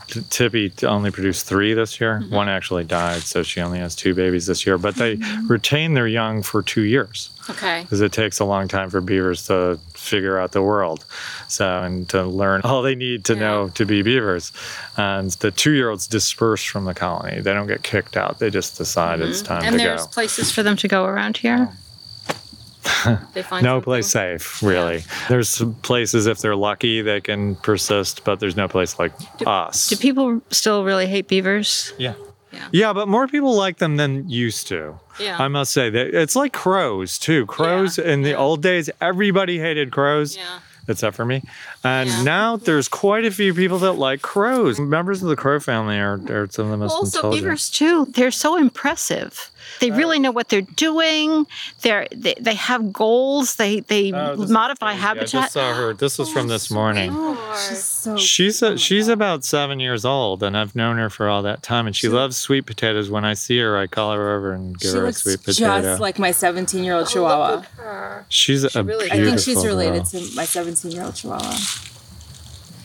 [0.07, 2.19] T- Tippi only produced three this year.
[2.21, 2.35] Mm-hmm.
[2.35, 4.77] One actually died, so she only has two babies this year.
[4.77, 5.17] But they
[5.47, 7.81] retain their young for two years Okay.
[7.81, 11.05] because it takes a long time for beavers to figure out the world
[11.47, 14.51] so and to learn all they need to know to be beavers
[14.97, 19.21] and the two-year-olds disperse from the colony they don't get kicked out they just decide
[19.21, 19.67] it's time Mm-hmm.
[19.67, 20.13] And to there's go Oh.
[20.13, 21.69] places for them to go around here.
[23.35, 23.81] they find no something?
[23.83, 28.67] place safe really there's some places if they're lucky they can persist but there's no
[28.67, 29.11] place like
[29.45, 31.93] us Do people still really hate beavers?
[31.99, 32.13] yeah
[32.51, 32.67] Yeah.
[32.71, 35.37] yeah but more people like them than used to Yeah.
[35.41, 37.45] I must say that it's like crows too.
[37.45, 38.35] Crows in the yeah.
[38.37, 40.35] old days, everybody hated crows.
[40.35, 40.59] yeah.
[40.87, 41.43] except for me.
[41.83, 42.23] And Yeah.
[42.23, 44.79] now there's quite a few people that like crows.
[44.79, 47.43] Members of the crow family are, are some of the most Also, intelligent.
[47.43, 48.05] beavers too.
[48.11, 49.49] They're so impressive.
[49.79, 51.47] They uh, really know what they're doing.
[51.81, 53.55] They're they, they have goals.
[53.55, 55.07] They they Oh, this is modify crazy.
[55.07, 55.93] I just saw her.
[55.93, 57.37] This was from this oh, morning.
[57.69, 61.41] She's so She's a, she's about seven years old, and I've known her for all
[61.43, 61.87] that time.
[61.87, 63.09] And she loves sweet potatoes.
[63.09, 65.81] When I see her, I call her over and give her a sweet potato.
[65.81, 67.63] just like my 17 year old Chihuahua.
[68.29, 70.21] she's a really beautiful I think she's related girl.
[70.21, 71.55] to my 17 year old Chihuahua.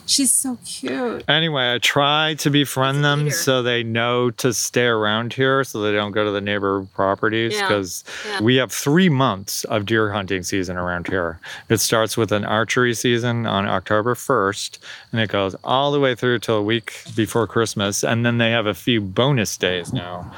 [0.06, 1.24] She's so cute.
[1.28, 3.30] Anyway, I try to befriend them leader.
[3.34, 7.54] so they know to stay around here so they don't go to the neighbor properties
[7.54, 7.68] Yeah.
[7.68, 8.40] because Yeah.
[8.42, 11.40] we have three months of deer hunting season around here.
[11.68, 14.78] It starts with an archery season on October 1st
[15.12, 18.04] and it goes all the way through till a week before Christmas.
[18.04, 20.32] And then they have a few bonus days now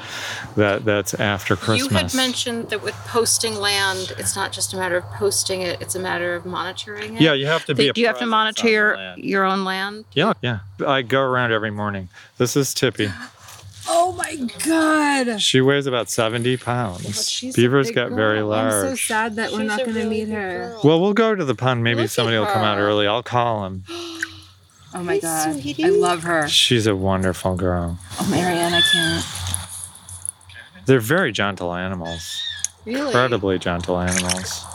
[0.55, 1.91] that that's after Christmas.
[1.91, 5.81] You had mentioned that with posting land, it's not just a matter of posting it;
[5.81, 7.21] it's a matter of monitoring it.
[7.21, 7.89] yeah, you have to be.
[7.89, 10.05] A do you have to monitor your your own land?
[10.13, 10.59] Yeah, yeah.
[10.85, 12.09] I go around every morning.
[12.37, 13.11] This is Tippi.
[13.91, 14.35] Oh my
[14.65, 15.41] God.
[15.41, 17.05] She weighs about 70 pounds.
[17.07, 18.49] Oh, she's a Beavers big get very girl.
[18.49, 18.73] large.
[18.73, 20.69] I'm so sad that we're not going to really meet her.
[20.73, 20.81] girl.
[20.83, 21.83] Well, we'll go to the pond.
[21.83, 23.07] Maybe Look somebody will come out early.
[23.07, 23.83] I'll call him.
[24.93, 25.53] Oh my God.
[25.59, 25.85] sweetie.
[25.85, 26.47] I love her.
[26.47, 27.97] She's a wonderful girl.
[28.19, 29.25] Oh, Marianne, I can't.
[30.85, 32.41] They're very gentle animals.
[32.85, 33.05] Really?
[33.07, 34.65] Incredibly gentle animals.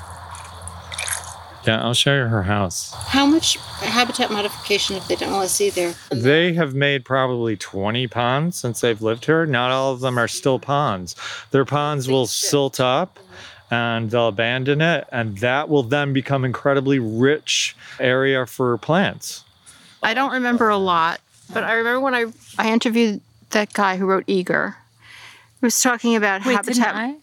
[1.66, 2.92] Yeah, I'll show you her house.
[2.92, 5.30] How much habitat modification have they done?
[5.30, 5.94] Well, I see there.
[6.10, 9.46] They have made probably 20 ponds since they've lived here.
[9.46, 11.16] Not all of them are still ponds.
[11.52, 13.18] Their ponds will silt up
[13.70, 19.42] and they'll abandon it, and that will then become incredibly rich area for plants.
[20.02, 21.20] I don't remember a lot,
[21.52, 22.26] but I remember when I
[22.58, 24.76] I interviewed that guy who wrote Eager.
[25.60, 26.94] He was talking about Wait, habitat.
[26.94, 27.22] didn't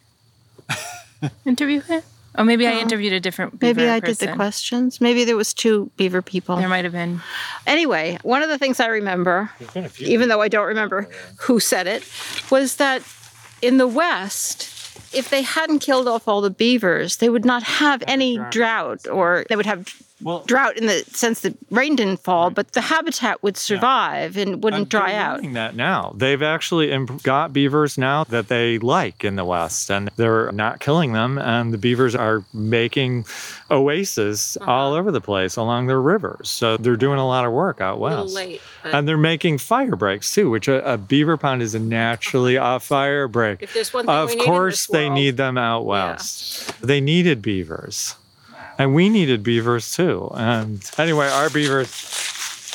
[1.22, 2.02] I interview him?
[2.36, 3.62] Oh, maybe I interviewed a different.
[3.62, 5.02] Maybe beaver I did the questions.
[5.02, 6.56] Maybe there was two beaver people.
[6.56, 7.22] There might have been.
[7.68, 9.52] Anyway, one of the things I remember,
[10.00, 11.10] even though I don't remember
[11.42, 12.08] who said it,
[12.50, 13.04] was that
[13.62, 14.70] in the West,
[15.14, 19.46] if they hadn't killed off all the beavers, they would not have any drought, or
[19.50, 19.94] they would have
[20.24, 24.64] Well, drought in the sense that rain didn't fall, but the habitat would survive and
[24.64, 25.42] wouldn't And dry out.
[25.54, 26.14] that now.
[26.16, 31.14] They've actually got beavers now that they like in the West, and they're not killing
[31.14, 31.38] them.
[31.38, 33.26] And the beavers are making
[33.72, 34.72] oases Uh-huh.
[34.72, 36.50] all over the place along their rivers.
[36.50, 38.34] So they're doing a lot of work out west.
[38.34, 41.80] late, but And they're making fire breaks too, which a, a beaver pond is a
[41.80, 43.62] naturally a fire break.
[43.64, 46.74] if there's one thing Of we need in course, this they need them out west.
[46.82, 48.16] They needed beavers,
[48.82, 50.32] and we needed beavers too.
[50.34, 51.92] And anyway, our beavers,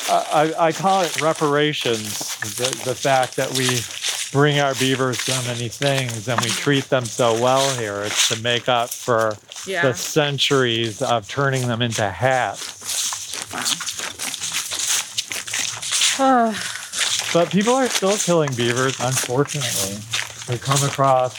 [0.09, 2.36] I, I I call it reparations.
[2.57, 3.66] The, the fact that we
[4.30, 8.02] bring our beavers so many things and we treat them so well here.
[8.02, 9.36] It's to make up for
[9.82, 12.74] the centuries of turning them into hats.
[17.32, 19.98] But people are still killing beavers, unfortunately.
[20.48, 21.34] We come across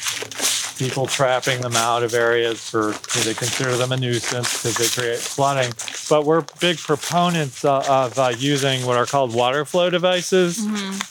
[0.78, 2.92] people trapping them out of areas for
[3.24, 5.74] they consider them a nuisance because they create flooding.
[6.10, 10.60] But we're big proponents uh, of uh, using what are called water flow devices,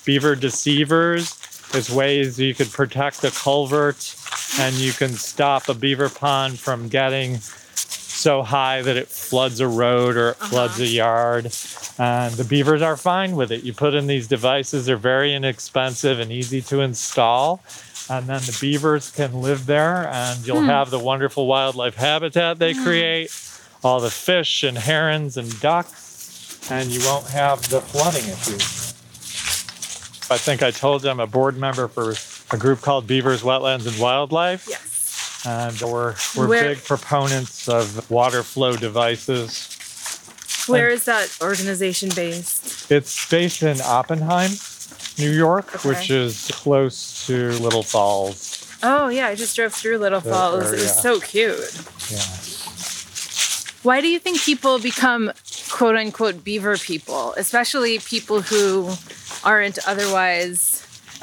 [0.05, 1.37] beaver deceivers.
[1.75, 4.15] It's ways you could protect the culvert
[4.59, 9.69] and you can stop a beaver pond from getting so high that it floods a
[9.69, 11.53] road or it floods a yard.
[11.99, 13.63] And the beavers are fine with it.
[13.63, 17.61] You put in these devices, they're very inexpensive and easy to install.
[18.09, 20.67] And then the beavers can live there, and you'll hmm.
[20.67, 22.85] have the wonderful wildlife habitat they hmm.
[22.85, 23.31] create,
[23.83, 28.95] all the fish and herons and ducks, and you won't have the flooding issues.
[30.29, 32.15] I think I told you I'm a board member for
[32.55, 34.67] a group called Beavers, Wetlands, and Wildlife.
[34.69, 35.45] Yes.
[35.47, 39.73] And we're, we're Where- big proponents of water flow devices.
[40.67, 42.91] Where is that organization based?
[42.91, 44.51] It's based in Oppenheim,
[45.19, 45.89] New York, Okay.
[45.89, 48.65] which is close to Little Falls.
[48.83, 50.73] Oh yeah, I just drove through Little There- Falls.
[50.73, 51.59] It was so cute.
[52.11, 52.19] Yeah.
[53.83, 55.33] Why do you think people become
[55.71, 58.91] quote unquote beaver people, especially people who
[59.45, 60.76] aren't otherwise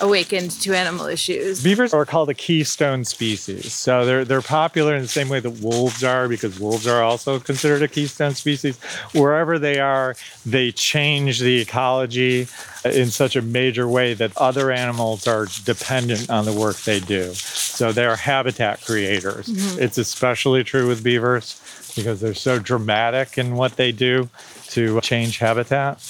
[0.04, 1.64] awakened to animal issues?
[1.64, 3.74] Beavers are called a keystone species.
[3.74, 7.40] So they're they're popular in the same way that wolves are because wolves are also
[7.40, 8.78] considered a keystone species.
[9.14, 12.48] Wherever they are, they change the ecology
[12.86, 17.00] uh, in such a major way that other animals are dependent on the work they
[17.00, 17.34] do.
[17.34, 19.48] So they're habitat creators.
[19.48, 19.82] Mm-hmm.
[19.82, 21.60] It's especially true with beavers
[21.96, 24.30] because they're so dramatic in what they do
[24.70, 26.02] to change habitat.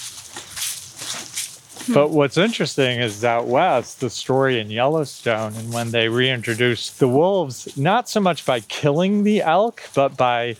[1.92, 7.08] But what's interesting is out west, the story in Yellowstone, and when they reintroduced the
[7.08, 10.56] wolves, not so much by killing the elk, but by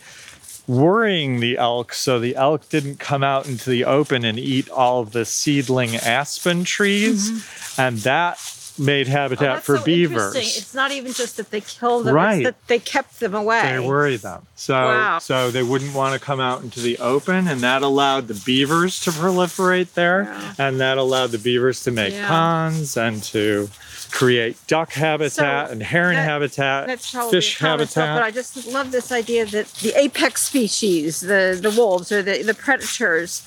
[0.66, 5.00] worrying the elk so the elk didn't come out into the open and eat all
[5.02, 7.30] of the seedling aspen trees.
[7.30, 7.80] Mm-hmm.
[7.80, 8.38] And that
[8.78, 10.34] made habitat for beavers.
[10.34, 12.38] It's not even just that they killed them; Right.
[12.38, 13.62] it's that they kept them away.
[13.62, 14.46] They worry them.
[14.56, 15.18] So Wow.
[15.20, 18.98] so they wouldn't want to come out into the open and that allowed the beavers
[19.00, 20.66] to proliferate there Yeah.
[20.66, 22.26] and that allowed the beavers to make Yeah.
[22.28, 23.68] ponds and to
[24.10, 26.86] create duck habitat So and heron that- habitat,
[27.30, 28.16] fish a common stuff, habitat.
[28.16, 32.42] but I just love this idea that the apex species, the the wolves or the
[32.42, 33.42] the predators,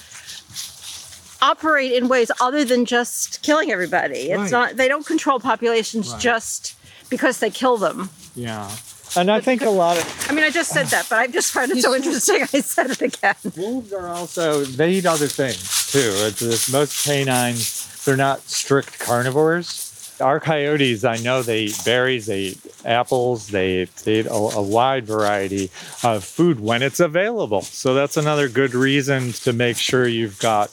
[1.41, 4.31] operate in ways other than just killing everybody.
[4.31, 4.51] It's Right.
[4.51, 6.21] not they don't control populations Right.
[6.21, 6.75] just
[7.09, 8.09] because they kill them.
[8.35, 8.69] yeah.
[9.15, 11.51] And I think a lot of I mean, I just said that, but I just
[11.53, 12.41] find it so interesting.
[12.53, 13.35] I said it again.
[13.55, 16.11] wolves are also they eat other things too.
[16.27, 19.83] It's, it's most canines they're not strict carnivores.
[20.19, 24.33] Our coyotes, I know they eat berries, they eat apples, they eat, they eat a,
[24.33, 25.69] a wide variety
[26.03, 27.61] of food when it's available.
[27.61, 30.69] So that's another good reason to make sure you've got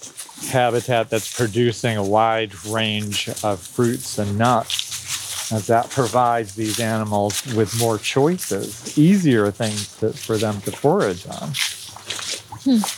[0.51, 7.45] habitat that's producing a wide range of fruits and nuts, as that provides these animals
[7.55, 11.53] with more choices, easier things to, for them to forage on.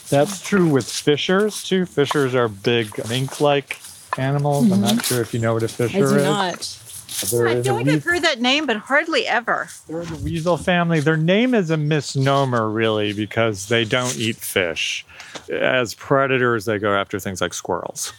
[0.09, 1.87] That's true with fishers too.
[1.87, 3.79] Fishers are big mink-like
[4.17, 4.71] animals.
[4.71, 6.86] I'm not sure if you know what a fisher is.
[7.31, 9.69] They're I in feel the like I've heard that name, but hardly ever.
[9.89, 11.01] they're the weasel family.
[11.01, 15.05] Their name is a misnomer, really, because they don't eat fish.
[15.51, 18.13] As predators, they go after things like squirrels,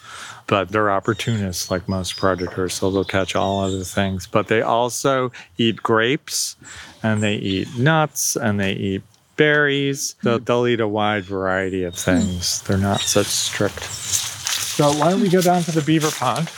[0.47, 4.25] but they're opportunists like most predators, so they'll catch all other things.
[4.27, 6.55] But they also eat grapes,
[7.03, 9.03] and they eat nuts, and they eat
[9.35, 10.15] berries.
[10.23, 12.61] So they'll eat a wide variety of things.
[12.63, 13.83] They're not such strict.
[13.83, 16.49] So why don't we go down to the beaver pond?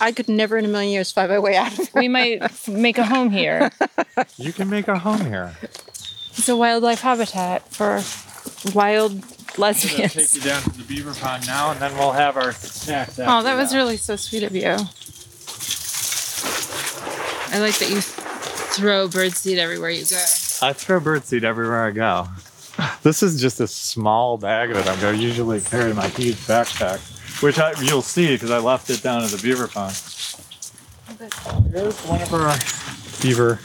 [0.00, 1.90] I could never in a million years find my way out of it.
[1.94, 3.70] We might make a home here.
[4.36, 5.56] You can make a home here.
[5.62, 8.02] It's a wildlife habitat for
[8.74, 9.22] wild
[9.60, 13.18] I'll take you down to the beaver pond now, and then we'll have our snacks.
[13.18, 14.76] Oh, after that was really so sweet of you.
[17.50, 20.22] I like that you throw birdseed everywhere you go.
[20.62, 22.28] I throw birdseed everywhere I go.
[23.02, 24.86] This is just a small bag of it.
[24.86, 27.00] I'm going to usually carry in my huge backpack,
[27.40, 29.94] which I, you'll see because I left it down at the beaver pond.
[31.72, 32.54] Here's one of our
[33.22, 33.58] beaver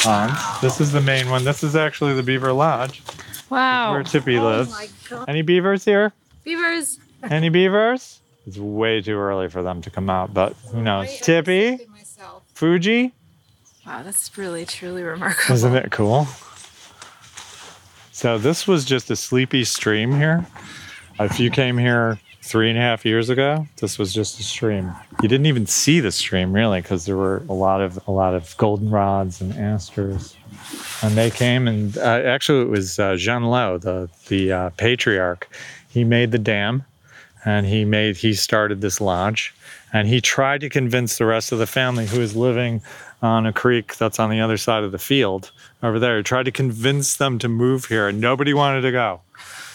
[0.00, 0.60] ponds.
[0.60, 1.44] This is the main one.
[1.44, 3.02] This is actually the beaver lodge
[3.50, 3.92] Wow.
[3.92, 4.70] where Tippi Oh lives.
[4.70, 5.28] my god.
[5.28, 6.12] Any beavers here?
[6.44, 6.98] Beavers.
[7.22, 8.20] Any beavers?
[8.46, 11.08] It's way too early for them to come out, but who knows?
[11.20, 11.80] Tippi?
[12.54, 13.12] Fuji?
[13.86, 15.54] Wow, that's really truly remarkable.
[15.54, 16.26] Isn't it cool?
[18.12, 20.46] So this was just a sleepy stream here.
[21.18, 24.92] If you came here three and a half years ago, this was just a stream.
[25.22, 28.34] You didn't even see the stream really because there were a lot of a lot
[28.34, 30.36] of goldenrods and asters.
[31.02, 35.48] And they came and uh, actually it was uh, Jean Lo, the the uh, patriarch.
[35.88, 36.84] He made the dam,
[37.46, 39.54] and he made he started this lodge,
[39.94, 42.82] and he tried to convince the rest of the family who was living
[43.22, 45.50] on a creek that's on the other side of the field
[45.82, 46.18] over there.
[46.18, 49.22] He tried to convince them to move here, and nobody wanted to go.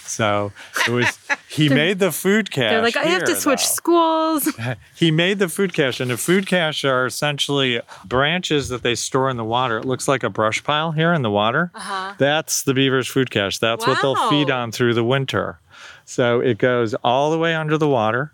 [0.10, 0.51] So
[0.88, 2.72] it was he made the food cache.
[2.72, 3.74] They're like, I have to switch though.
[3.74, 4.49] schools.
[4.95, 9.30] He made the food cache, and the food cache are essentially branches that they store
[9.30, 9.78] in the water.
[9.78, 11.72] It looks like a brush pile here in the water.
[11.74, 12.16] Uh-huh.
[12.18, 13.60] That's the beaver's food cache.
[13.60, 15.60] That's what they'll feed on through the winter.
[16.03, 18.34] So it goes all the way under the water,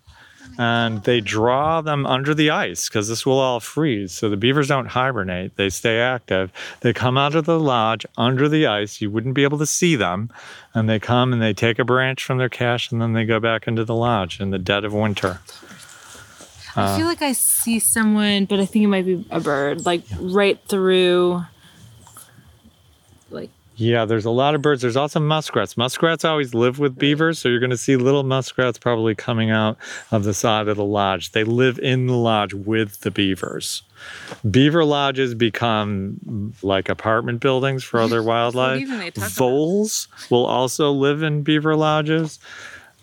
[0.58, 4.12] and they draw them under the ice because this will all freeze.
[4.12, 6.52] So the beavers don't hibernate; they stay active.
[6.82, 9.02] They come out of the lodge under the ice.
[9.02, 10.30] You wouldn't be able to see them,
[10.74, 13.40] and they come and they take a branch from their cache, and then they go
[13.40, 15.40] back into the lodge in the dead of winter.
[16.76, 19.86] I uh, feel like I see someone, but I think it might be a bird,
[19.86, 21.44] like right through.
[23.30, 24.82] Like Yeah, there's a lot of birds.
[24.82, 25.76] There's also muskrats.
[25.76, 29.78] Muskrats always live with beavers, so you're going to see little muskrats probably coming out
[30.12, 31.32] of the side of the lodge.
[31.34, 33.84] They live in the lodge with the beavers.
[34.50, 38.88] Beaver lodges become mm, like apartment buildings for other wildlife.
[38.88, 39.30] talk about?
[39.32, 42.40] Voles will also live in beaver lodges.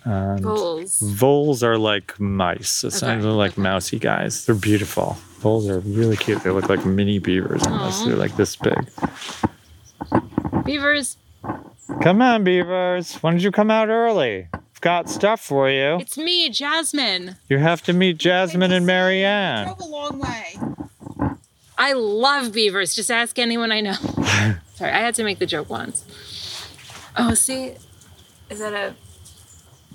[0.04, 0.98] And bulls.
[1.00, 4.46] voles are like mice, essentially like mousy guys.
[4.46, 5.16] They're beautiful.
[5.40, 6.42] Voles are really cute.
[6.42, 8.06] They look like mini beavers almost.
[8.06, 8.88] They're like this big.
[10.64, 11.16] Beavers.
[12.02, 13.14] Come on, beavers.
[13.16, 14.48] Why don't you come out early?
[14.52, 15.96] I've got stuff for you.
[16.00, 17.36] It's me, Jasmine.
[17.48, 19.66] You have to meet Jasmine and Marianne.
[19.66, 21.38] Drove a long way.
[21.78, 22.94] I love beavers.
[22.94, 23.92] Just ask anyone I know.
[24.74, 26.04] Sorry, I had to make the joke once.
[27.16, 27.74] Oh, see,
[28.50, 28.94] is that a?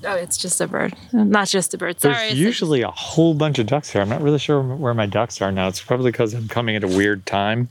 [0.03, 0.93] Oh, it's just a bird.
[1.12, 1.99] Not just a bird.
[1.99, 2.14] Sorry.
[2.14, 4.01] There's usually a whole bunch of ducks here.
[4.01, 5.68] I'm not really sure where my ducks are now.
[5.68, 7.70] It's probably because I'm coming at a weird time.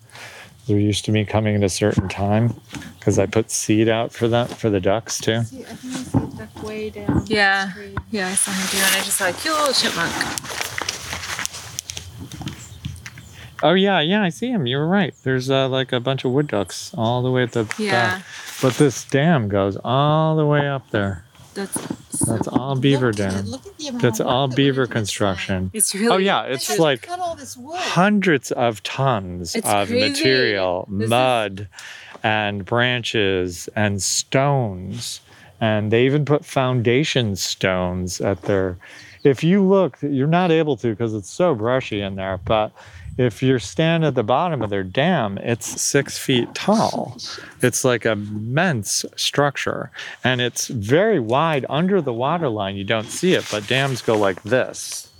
[0.67, 2.55] They're used to me coming at a certain time
[2.99, 5.43] because I put seed out for that for the ducks too.
[5.45, 7.25] See, I think I see it duck way down.
[7.27, 7.71] Yeah.
[7.73, 7.97] street.
[8.11, 10.13] Yeah, I saw him do, and I just saw a cute little chipmunk.
[13.63, 14.67] Oh yeah, yeah, I see him.
[14.67, 15.15] You were right.
[15.23, 18.19] There's uh, like a bunch of wood ducks all the way at the Yeah.
[18.19, 18.25] back.
[18.61, 21.25] But this dam goes all the way up there.
[21.57, 23.47] That's That's all beaver Look at dam.
[23.47, 25.01] Look at the amount That's of all that beaver into this thing.
[25.01, 25.71] construction.
[25.75, 26.15] it's oh, really.
[26.15, 27.79] Oh yeah, it's just like cut all this wood.
[27.79, 30.09] hundreds of tons It's of crazy.
[30.11, 31.69] material, This is- mud
[32.23, 35.21] and branches and stones.
[35.61, 38.77] And they even put foundation stones at their.
[39.25, 42.73] If you look, you're not able to because it's so brushy in there, but
[43.17, 47.17] if you're standing at the bottom of their dam, it's six feet tall.
[47.63, 49.91] It's like a immense structure
[50.25, 52.77] and it's very wide under the water line.
[52.77, 55.11] You don't see it, but dams go like this.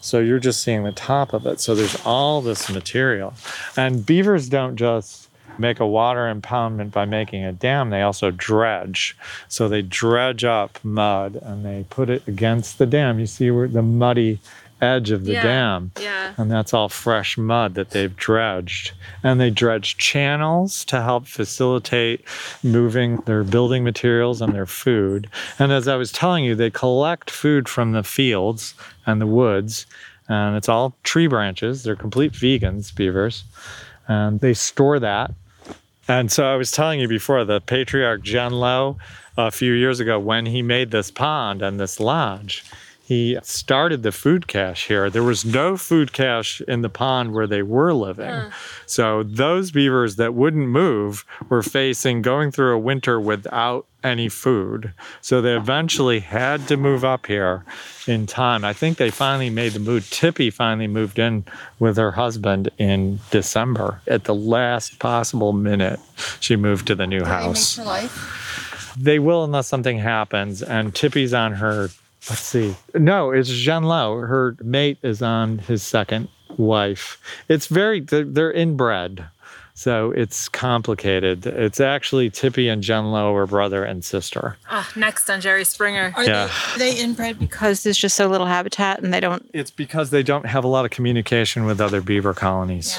[0.00, 1.60] So you're just seeing the top of it.
[1.60, 3.32] So there's all this material.
[3.76, 5.28] And beavers don't just
[5.58, 9.16] make a water impoundment by making a dam, they also dredge.
[9.48, 13.18] So they dredge up mud and they put it against the dam.
[13.18, 14.40] You see where the muddy
[14.80, 15.42] edge of the Yeah.
[15.42, 15.90] dam.
[16.00, 16.32] Yeah.
[16.36, 18.92] And that's all fresh mud that they've dredged.
[19.22, 22.24] And they dredge channels to help facilitate
[22.62, 25.28] moving their building materials and their food.
[25.58, 28.74] And as I was telling you, they collect food from the fields
[29.06, 29.86] and the woods.
[30.28, 31.82] And it's all tree branches.
[31.82, 33.44] They're complete vegans, beavers.
[34.08, 35.32] And they store that.
[36.06, 38.98] And so I was telling you before, the patriarch Jen Low,
[39.38, 42.62] a few years ago, when he made this pond and this lodge,
[43.04, 45.10] he started the food cache here.
[45.10, 48.50] There was no food cache in the pond where they were living.
[48.86, 54.94] So those beavers that wouldn't move were facing going through a winter without any food.
[55.20, 57.64] So they eventually had to move up here
[58.06, 58.64] in time.
[58.64, 60.04] I think they finally made the move.
[60.04, 61.44] Tippi finally moved in
[61.78, 64.00] with her husband in December.
[64.08, 66.00] At the last possible minute,
[66.40, 67.76] she moved to the new house.
[67.76, 68.94] makes your life.
[68.98, 70.62] They will unless something happens.
[70.62, 71.90] And Tippi's on her,
[72.30, 72.74] let's see.
[72.94, 74.18] No, it's Jean Lo.
[74.18, 77.20] Her mate is on his second wife.
[77.48, 79.26] It's very, they're, they're inbred.
[79.76, 81.44] So it's complicated.
[81.46, 84.56] It's actually Tippi and Jen Lo are brother and sister.
[84.70, 86.12] Oh, next on Jerry Springer.
[86.16, 86.48] Are Yeah.
[86.78, 89.70] they, are they inbred because because there's just so little habitat and they don't It's
[89.72, 92.96] because they don't have a lot of communication with other beaver colonies.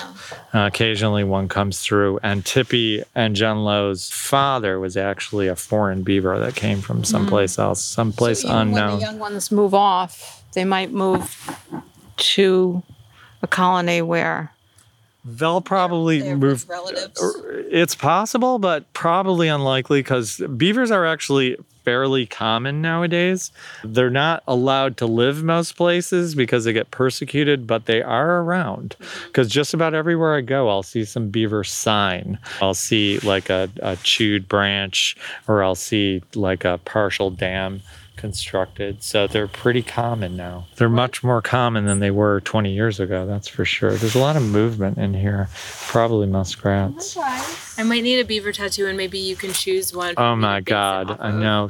[0.54, 6.04] Uh, occasionally one comes through, and Tippi and Jen Lo's father was actually a foreign
[6.04, 8.88] beaver that came from someplace else, someplace so even unknown.
[8.92, 11.58] when the young ones move off, they might move
[12.18, 12.84] to
[13.42, 14.52] a colony where
[15.26, 16.70] They'll probably they're move.
[16.70, 17.20] Uh, relatives?
[17.72, 23.52] It's possible, but probably unlikely because beavers are actually fairly common nowadays.
[23.84, 28.96] They're not allowed to live most places because they get persecuted, but they are around.
[29.00, 29.28] Mm-hmm.
[29.28, 32.40] Because just about everywhere I go, I'll see some beaver sign.
[32.62, 35.16] I'll see like a, a chewed branch,
[35.48, 37.82] or I'll see like a partial dam
[38.16, 39.04] constructed.
[39.04, 40.68] So they're pretty common now.
[40.76, 43.96] They're much more common than they were 20 years ago, that's for sure.
[43.96, 45.50] There's a lot of movement in here,
[45.88, 47.18] probably muskrats.
[47.78, 50.16] I might need a beaver tattoo, and maybe you can choose one.
[50.16, 51.70] for Oh me my to base it God, I know.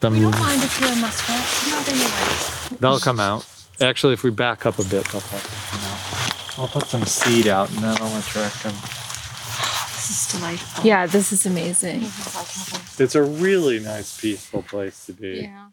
[0.00, 1.44] The We don't mind if you're a muskrat.
[1.68, 3.44] No, they may They'll come out.
[3.80, 6.58] Actually, if we back up a bit, they'll probably come out.
[6.58, 8.74] I'll put some seed out and then I'll attract them.
[10.08, 10.84] This is delightful.
[10.86, 12.00] Yeah, this is amazing.
[12.98, 15.50] It's a really nice, peaceful place to be.
[15.50, 15.68] Yeah.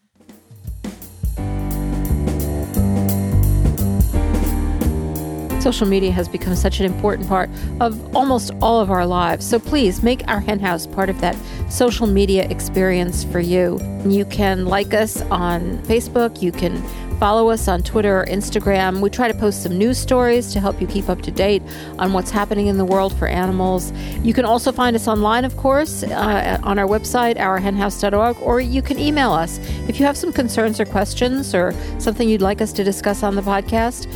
[5.61, 9.47] Social media has become such an important part of almost all of our lives.
[9.47, 11.37] So please make our hen house part of that
[11.69, 13.79] social media experience for you.
[14.05, 16.83] You can like us on Facebook, you can
[17.19, 18.99] follow us on Twitter or Instagram.
[18.99, 21.61] We try to post some news stories to help you keep up to date
[21.97, 23.91] on what's happening in the world for animals.
[24.21, 28.81] You can also find us online, of course, uh, on our website, ourhenhouse.org, or you
[28.81, 32.73] can email us if you have some concerns or questions or something you'd like us
[32.73, 34.07] to discuss on the podcast.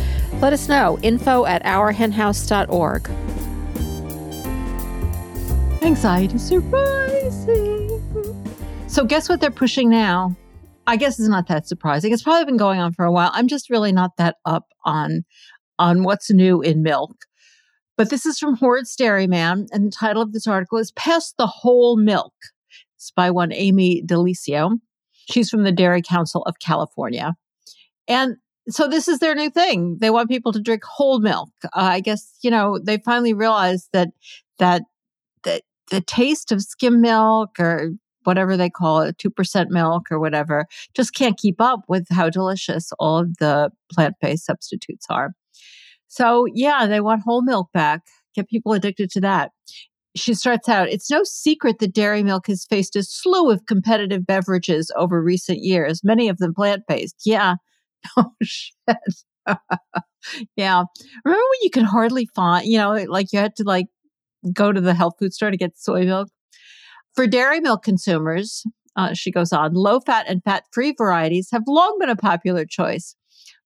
[0.41, 0.97] Let us know.
[1.01, 3.09] Info at ourhenhouse.org.
[5.81, 7.79] Anxiety surprising.
[8.87, 10.35] So, guess what they're pushing now?
[10.89, 12.11] I guess it's not that surprising.
[12.11, 13.29] It's probably been going on for a while.
[13.35, 15.23] I'm just really not that up on
[15.77, 17.15] on what's new in milk.
[17.95, 21.45] But this is from Hoard's Dairyman, and the title of this article is "Pass the
[21.45, 22.33] Whole Milk."
[22.97, 24.79] It's by one Amy DeLisio.
[25.29, 27.35] She's from the Dairy Council of California,
[28.07, 28.37] and
[28.67, 29.99] so this is their new thing.
[30.01, 31.51] They want people to drink whole milk.
[31.65, 34.07] Uh, I guess you know they finally realized that
[34.57, 34.81] that
[35.43, 35.61] that
[35.91, 37.91] the taste of skim milk or
[38.23, 40.65] whatever they call it, 2% milk or whatever,
[40.95, 45.31] just can't keep up with how delicious all of the plant based substitutes are.
[46.07, 48.01] So, yeah, they want whole milk back,
[48.35, 49.51] get people addicted to that.
[50.15, 54.25] She starts out It's no secret that dairy milk has faced a slew of competitive
[54.25, 57.21] beverages over recent years, many of them plant based.
[57.25, 57.55] Yeah.
[58.15, 58.97] Oh, shit.
[60.55, 60.83] yeah.
[61.25, 63.87] Remember when you could hardly find, you know, like you had to like
[64.53, 66.29] go to the health food store to get soy milk?
[67.15, 68.63] For dairy milk consumers,
[68.95, 72.65] uh, she goes on, low fat and fat free varieties have long been a popular
[72.65, 73.15] choice,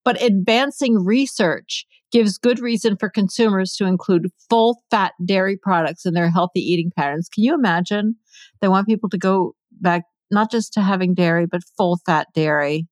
[0.03, 6.13] but advancing research gives good reason for consumers to include full fat dairy products in
[6.13, 7.27] their healthy eating patterns.
[7.27, 8.15] Can you imagine?
[8.61, 12.87] They want people to go back not just to having dairy, but full fat dairy.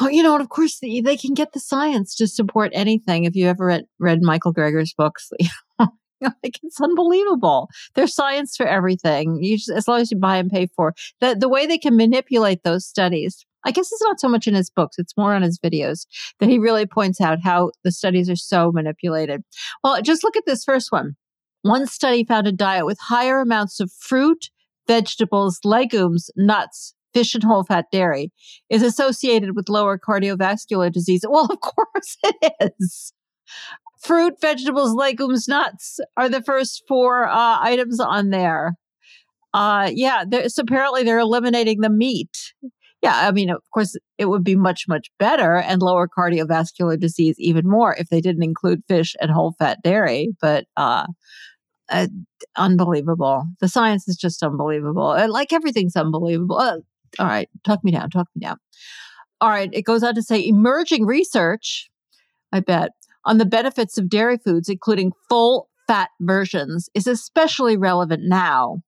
[0.00, 3.24] Oh, you know, and of course, the, they can get the science to support anything.
[3.24, 5.30] If you ever read, read Michael Greger's books,
[6.20, 7.68] like it's unbelievable.
[7.94, 9.42] There's science for everything.
[9.42, 11.96] You just, as long as you buy and pay for the the way they can
[11.96, 13.44] manipulate those studies.
[13.64, 16.06] I guess it's not so much in his books; it's more on his videos
[16.38, 19.42] that he really points out how the studies are so manipulated.
[19.82, 21.16] Well, just look at this first one.
[21.62, 24.50] One study found a diet with higher amounts of fruit,
[24.86, 28.30] vegetables, legumes, nuts, fish and whole fat dairy
[28.68, 31.24] is associated with lower cardiovascular disease.
[31.26, 33.12] Well, of course it is.
[34.06, 38.74] Fruit, vegetables, legumes, nuts are the first four uh, items on there.
[39.52, 42.52] Uh, yeah, so apparently they're eliminating the meat.
[43.02, 47.34] Yeah, I mean, of course, it would be much, much better and lower cardiovascular disease
[47.38, 50.28] even more if they didn't include fish and whole fat dairy.
[50.40, 51.06] But uh,
[51.88, 52.06] uh,
[52.56, 53.46] unbelievable.
[53.60, 55.08] The science is just unbelievable.
[55.08, 56.58] Uh, like everything's unbelievable.
[56.58, 56.78] Uh,
[57.18, 58.58] all right, talk me down, talk me down.
[59.40, 61.90] All right, it goes on to say emerging research,
[62.52, 62.92] I bet,
[63.26, 68.78] on the benefits of dairy foods, including full fat versions, is especially relevant now.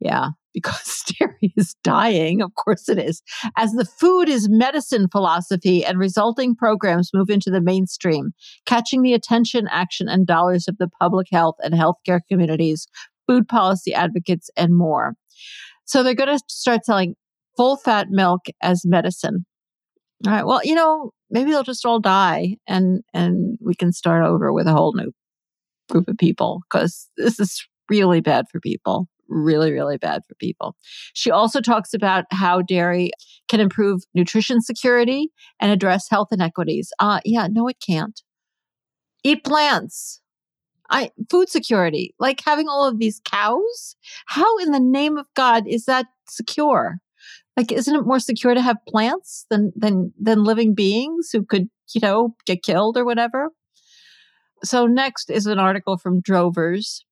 [0.00, 2.40] Yeah, because dairy is dying.
[2.40, 3.22] Of course it is.
[3.56, 8.32] As the food is medicine philosophy and resulting programs move into the mainstream,
[8.64, 12.86] catching the attention, action, and dollars of the public health and healthcare communities,
[13.26, 15.14] food policy advocates, and more.
[15.84, 17.14] So they're going to start selling
[17.56, 19.44] full fat milk as medicine.
[20.26, 20.46] All right.
[20.46, 24.66] Well, you know, maybe they'll just all die and and we can start over with
[24.66, 25.12] a whole new
[25.90, 29.08] group of people because this is really bad for people.
[29.28, 30.76] Really, really bad for people.
[31.14, 33.10] She also talks about how dairy
[33.48, 35.30] can improve nutrition security
[35.60, 36.92] and address health inequities.
[36.98, 38.22] Uh yeah, no, it can't.
[39.24, 40.20] Eat plants.
[40.90, 43.96] I food security, like having all of these cows.
[44.26, 46.98] How in the name of God is that secure?
[47.56, 51.68] Like isn't it more secure to have plants than than than living beings who could
[51.94, 53.50] you know get killed or whatever?
[54.62, 57.04] So next is an article from drovers.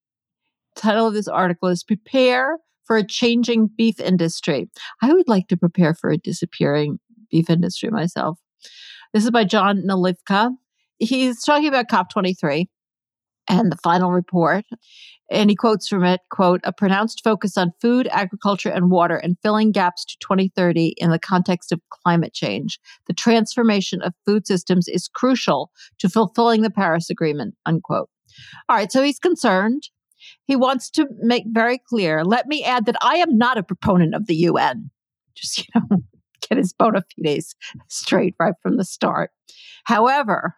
[0.74, 4.70] Title of this article is prepare for a changing beef industry.
[5.02, 6.98] I would like to prepare for a disappearing
[7.31, 8.39] beef industry myself.
[9.12, 10.51] This is by john nalivka
[10.98, 12.69] he's talking about cop23
[13.48, 14.64] and the final report.
[15.31, 19.36] And he quotes from it quote a pronounced focus on food agriculture and water and
[19.43, 22.78] filling gaps to 2030 in the context of climate change.
[23.06, 28.10] The transformation of food systems is crucial to fulfilling the paris agreement unquote.
[28.69, 29.89] All right so he's concerned.
[30.44, 34.14] He wants to make very clear let me add that i am not a proponent
[34.14, 34.90] of the un
[35.35, 36.02] Just, you know,
[36.48, 37.55] get his bona fides
[37.89, 39.31] straight right from the start.
[39.85, 40.56] However,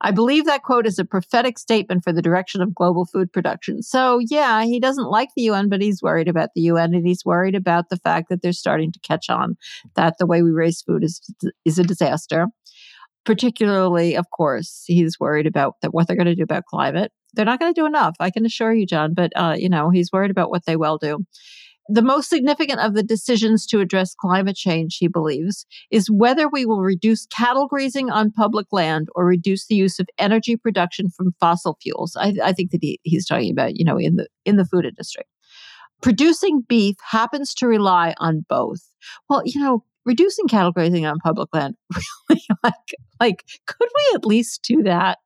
[0.00, 3.82] I believe that quote is a prophetic statement for the direction of global food production.
[3.82, 7.24] So, yeah, he doesn't like the UN, but he's worried about the UN and he's
[7.24, 9.56] worried about the fact that they're starting to catch on
[9.94, 11.20] that the way we raise food is
[11.64, 12.46] is a disaster.
[13.24, 17.12] Particularly, of course, he's worried about that what they're going to do about climate.
[17.34, 19.12] They're not going to do enough, I can assure you, John.
[19.14, 21.24] But uh, you know, he's worried about what they will do.
[21.90, 26.66] The most significant of the decisions to address climate change, he believes, is whether we
[26.66, 31.34] will reduce cattle grazing on public land or reduce the use of energy production from
[31.40, 32.14] fossil fuels.
[32.20, 34.84] I, I think that he, he's talking about, you know, in the in the food
[34.84, 35.24] industry.
[36.02, 38.82] Producing beef happens to rely on both.
[39.28, 41.74] Well, you know, reducing cattle grazing on public land
[42.28, 42.74] really like
[43.20, 45.18] like could we at least do that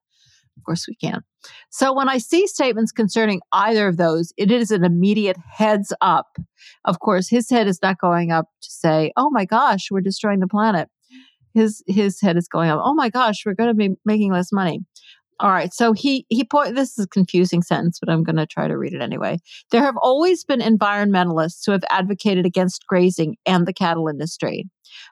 [0.56, 1.22] of course we can
[1.70, 6.36] so when i see statements concerning either of those it is an immediate heads up.
[6.84, 10.40] Of course his head is not going up to say oh my gosh we're destroying
[10.40, 10.88] the planet.
[11.54, 14.52] His his head is going up oh my gosh we're going to be making less
[14.52, 14.80] money
[15.42, 15.74] all right.
[15.74, 18.78] So he he point this is a confusing sentence, but I'm going to try to
[18.78, 19.38] read it anyway.
[19.72, 24.66] There have always been environmentalists who have advocated against grazing and the cattle industry.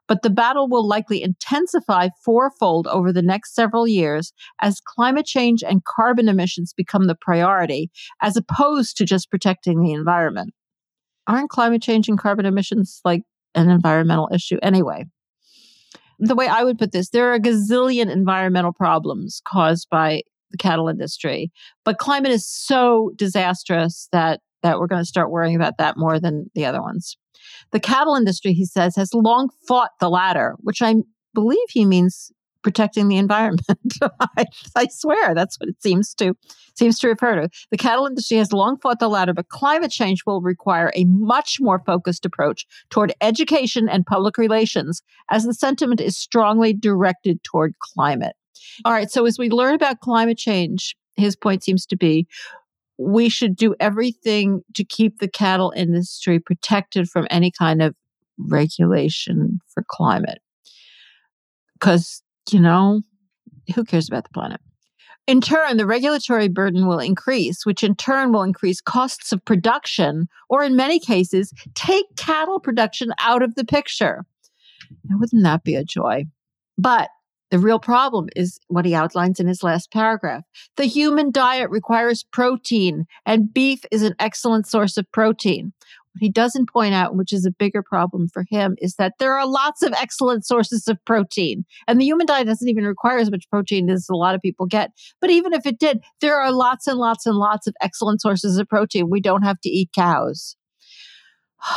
[0.07, 5.65] But the battle will likely intensify fourfold over the next several years as climate change
[5.65, 7.91] and carbon emissions become the priority,
[8.23, 10.55] as opposed to just protecting the environment.
[11.27, 13.23] Aren't climate change and carbon emissions like
[13.57, 15.07] an environmental issue anyway?
[16.21, 20.59] The way I would put this, there are a gazillion environmental problems caused by the
[20.59, 21.51] cattle industry,
[21.85, 26.21] but climate is so disastrous that that we're going to start worrying about that more
[26.21, 27.17] than the other ones.
[27.73, 30.97] The cattle industry, he says, has long fought the latter, which I
[31.33, 32.31] believe he means
[32.63, 33.63] protecting the environment.
[34.37, 34.45] I,
[34.77, 36.35] I, swear that's what it seems to
[36.75, 37.49] seems to refer to.
[37.71, 41.59] The cattle industry has long fought the latter, but climate change will require a much
[41.61, 47.75] more focused approach toward education and public relations, as the sentiment is strongly directed toward
[47.81, 48.35] climate.
[48.85, 52.27] All right, so as we learn about climate change, his point seems to be
[52.99, 57.95] we should do everything to keep the cattle industry protected from any kind of
[58.39, 60.41] regulation for climate
[61.81, 63.03] because you know,
[63.75, 64.61] who cares about the planet?
[65.27, 70.27] In turn, the regulatory burden will increase, which in turn will increase costs of production,
[70.49, 74.25] or in many cases, take cattle production out of the picture.
[75.05, 76.25] Now, wouldn't that be a joy?
[76.77, 77.11] But
[77.51, 80.45] the real problem is what he outlines in his last paragraph.
[80.77, 85.73] The human diet requires protein, and beef is an excellent source of protein.
[86.13, 89.39] What he doesn't point out, which is a bigger problem for him, is that there
[89.39, 91.65] are lots of excellent sources of protein.
[91.87, 94.67] And the human diet doesn't even require as much protein as a lot of people
[94.67, 94.91] get.
[95.21, 98.59] But even if it did, there are lots and lots and lots of excellent sources
[98.59, 99.09] of protein.
[99.09, 100.57] We don't have to eat cows.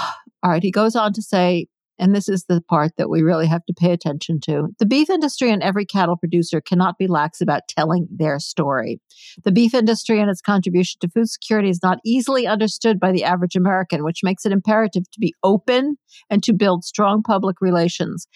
[0.44, 1.68] All right, he goes on to say
[2.04, 4.68] and this is the part that we really have to pay attention to.
[4.78, 9.00] The beef industry and every cattle producer cannot be lax about telling their story.
[9.46, 13.24] The beef industry and its contribution to food security is not easily understood by the
[13.24, 15.96] average American, which makes it imperative to be open
[16.30, 18.28] and to build strong public relations.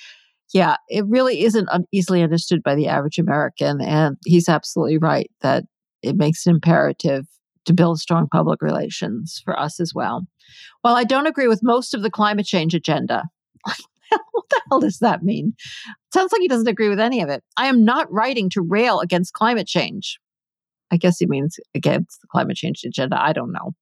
[0.54, 3.82] Yeah, it really isn't easily understood by the average American.
[3.82, 5.66] And he's absolutely right that
[6.02, 7.26] it makes it imperative
[7.66, 10.26] to build strong public relations for us as well.
[10.84, 13.26] While I don't agree with most of the climate change agenda,
[14.32, 15.54] what the hell does that mean?
[16.14, 17.44] Sounds like he doesn't agree with any of it.
[17.58, 20.20] I am not writing to rail against climate change.
[20.92, 23.22] I guess he means against the climate change agenda.
[23.22, 23.74] I don't know.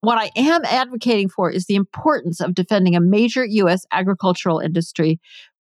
[0.00, 3.84] What I am advocating for is the importance of defending a major U.S.
[3.92, 5.20] agricultural industry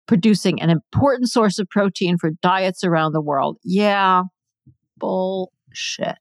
[0.05, 3.57] producing an important source of protein for diets around the world.
[3.63, 4.23] Yeah,
[4.97, 6.17] bullshit.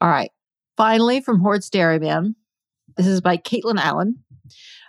[0.00, 0.30] All right.
[0.76, 2.36] Finally, from Hoard's Dairyman,
[2.96, 4.22] this is by Katelyn Allen.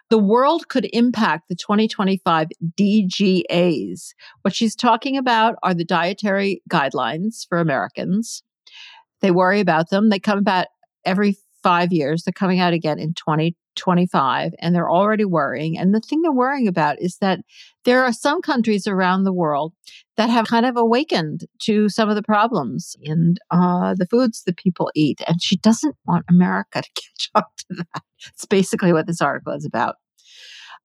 [0.10, 2.48] The world could impact the 2025
[2.80, 4.14] DGAs.
[4.42, 8.42] What she's talking about are the dietary guidelines for Americans.
[9.22, 10.10] They worry about them.
[10.10, 10.68] They come about
[11.04, 12.24] every five years.
[12.24, 13.14] They're coming out again in
[13.78, 15.78] 2025, and they're already worrying.
[15.78, 17.40] And the thing they're worrying about is that
[17.86, 19.74] there are some countries around the world
[20.18, 24.58] that have kind of awakened to some of the problems in uh, the foods that
[24.58, 25.22] people eat.
[25.28, 28.04] And she doesn't want America to catch up to that.
[28.34, 29.95] It's basically what this article is about.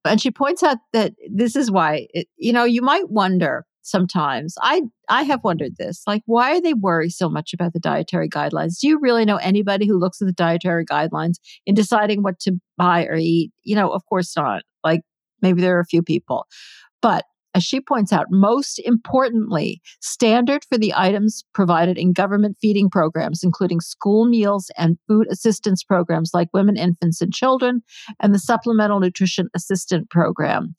[0.04, 4.54] And she points out that this is why, it, you know, you might wonder sometimes.
[4.60, 6.02] I I have wondered this.
[6.06, 8.78] Like why are they worry so much about the dietary guidelines?
[8.80, 11.34] Do you really know anybody who looks at the dietary guidelines
[11.66, 13.52] in deciding what to buy or eat?
[13.62, 14.62] You know, of course not.
[14.82, 15.02] Like
[15.42, 16.46] maybe there are a few people.
[17.00, 22.88] But as she points out, most importantly, standard for the items provided in government feeding
[22.88, 27.82] programs, including school meals and food assistance programs like Women, Infants, and Children,
[28.20, 30.74] and the Supplemental Nutrition Assistant Program,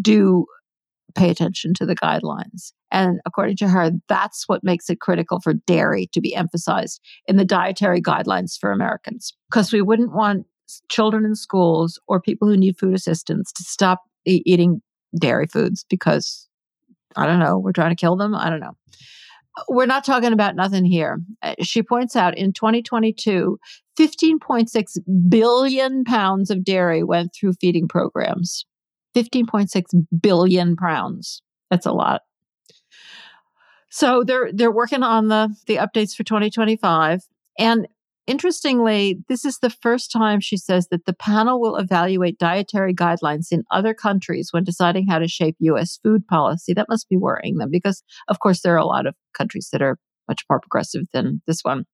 [0.00, 0.46] do
[1.16, 2.72] pay attention to the guidelines.
[2.92, 7.36] And according to her, that's what makes it critical for dairy to be emphasized in
[7.36, 9.34] the dietary guidelines for Americans.
[9.50, 10.46] Because we wouldn't want
[10.88, 14.82] children in schools or people who need food assistance to stop e- eating
[15.18, 16.48] dairy foods because
[17.16, 18.34] I don't know, we're trying to kill them.
[18.34, 18.76] I don't know.
[19.68, 21.18] We're not talking about nothing here.
[21.42, 23.58] Uh, She points out in 2022,
[23.98, 24.98] 15.6
[25.30, 28.66] billion pounds of dairy went through feeding programs.
[29.16, 31.42] 15.6 billion pounds.
[31.70, 32.22] That's a lot.
[33.90, 37.22] So they're they're working on the the updates for 2025
[37.58, 37.88] and
[38.26, 43.52] Interestingly, this is the first time she says that the panel will evaluate dietary guidelines
[43.52, 46.00] in other countries when deciding how to shape U.S.
[46.02, 46.74] food policy.
[46.74, 49.80] That must be worrying them because, of course, there are a lot of countries that
[49.80, 49.96] are
[50.28, 51.84] much more progressive than this one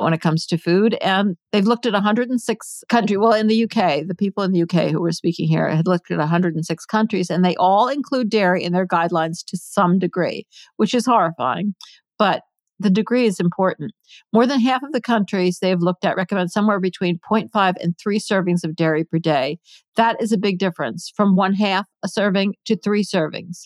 [0.00, 0.96] when it comes to food.
[1.00, 3.18] And they've looked at 106 countries.
[3.18, 6.10] Well, in the UK, the people in the UK who were speaking here had looked
[6.10, 10.46] at 106 countries, and they all include dairy in their guidelines to some degree,
[10.76, 11.74] which is horrifying.
[12.18, 12.42] But
[12.80, 13.92] the degree is important.
[14.32, 17.94] More than half of the countries they have looked at recommend somewhere between 0.5 and
[17.98, 19.58] 3 servings of dairy per day.
[19.96, 23.64] That is a big difference from one half a serving to three servings.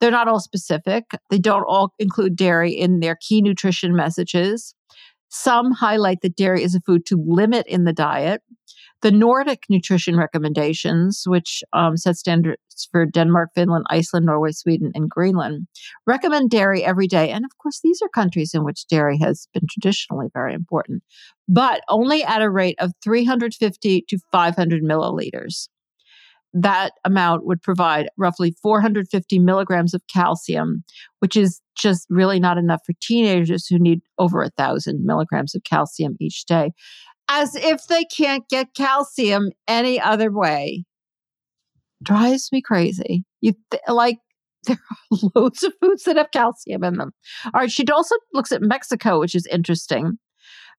[0.00, 1.04] They're not all specific.
[1.30, 4.74] They don't all include dairy in their key nutrition messages.
[5.36, 8.40] Some highlight that dairy is a food to limit in the diet.
[9.02, 15.10] The Nordic nutrition recommendations, which um, set standards for Denmark, Finland, Iceland, Norway, Sweden, and
[15.10, 15.66] Greenland,
[16.06, 17.30] recommend dairy every day.
[17.30, 21.02] And of course, these are countries in which dairy has been traditionally very important,
[21.48, 25.68] but only at a rate of 350 to 500 milliliters.
[26.56, 30.84] That amount would provide roughly 450 milligrams of calcium,
[31.18, 35.64] which is just really not enough for teenagers who need over a thousand milligrams of
[35.64, 36.70] calcium each day
[37.28, 40.84] as if they can't get calcium any other way.
[42.02, 43.24] Drives me crazy.
[43.40, 44.18] You th- like
[44.66, 44.78] there
[45.12, 47.12] are loads of foods that have calcium in them.
[47.46, 50.18] All right, she also looks at Mexico, which is interesting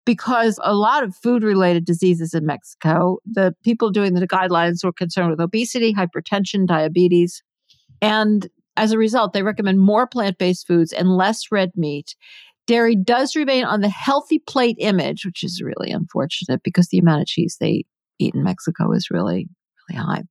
[0.05, 4.93] because a lot of food related diseases in Mexico, the people doing the guidelines were
[4.93, 7.43] concerned with obesity, hypertension, diabetes.
[8.01, 12.15] And as a result, they recommend more plant based foods and less red meat.
[12.67, 17.21] Dairy does remain on the healthy plate image, which is really unfortunate because the amount
[17.21, 17.85] of cheese they
[18.19, 19.47] eat in Mexico is really,
[19.89, 20.23] really high.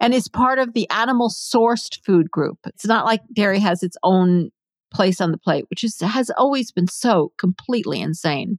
[0.00, 2.58] And is part of the animal sourced food group.
[2.66, 4.50] It's not like dairy has its own
[4.92, 8.58] place on the plate, which is, has always been so completely insane.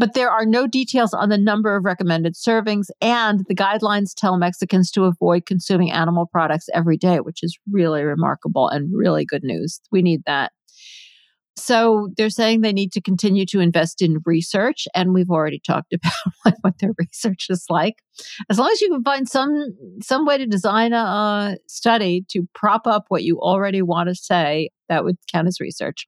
[0.00, 4.38] But there are no details on the number of recommended servings, and the guidelines tell
[4.38, 9.44] Mexicans to avoid consuming animal products every day, which is really remarkable and really good
[9.44, 9.78] news.
[9.92, 10.52] We need that.
[11.58, 15.92] So they're saying they need to continue to invest in research, and we've already talked
[15.92, 17.96] about what their research is like.
[18.48, 22.48] As long as you can find some some way to design a uh, study to
[22.54, 26.06] prop up what you already want to say, that would count as research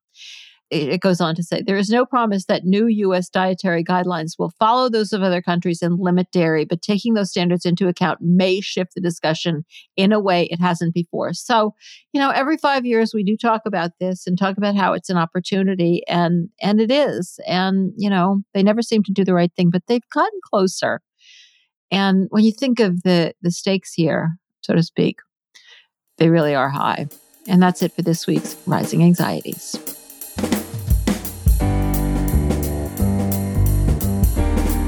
[0.73, 3.29] it goes on to say there is no promise that new U.S.
[3.29, 7.67] dietary guidelines will follow those of other countries and limit dairy, but taking those standards
[7.67, 9.65] into account may shift the discussion
[9.97, 11.35] in a way it hasn't before.
[11.35, 11.75] So,
[12.13, 15.11] you know, every five years we do talk about this and talk about how it's
[15.11, 17.39] an opportunity, and and it is.
[17.47, 21.01] And you know, they never seem to do the right thing, but they've gotten closer.
[21.91, 25.19] And when you think of the the stakes here, so to speak,
[26.17, 27.09] they really are high.
[27.47, 30.02] And that's it for this week's Rising Anxieties.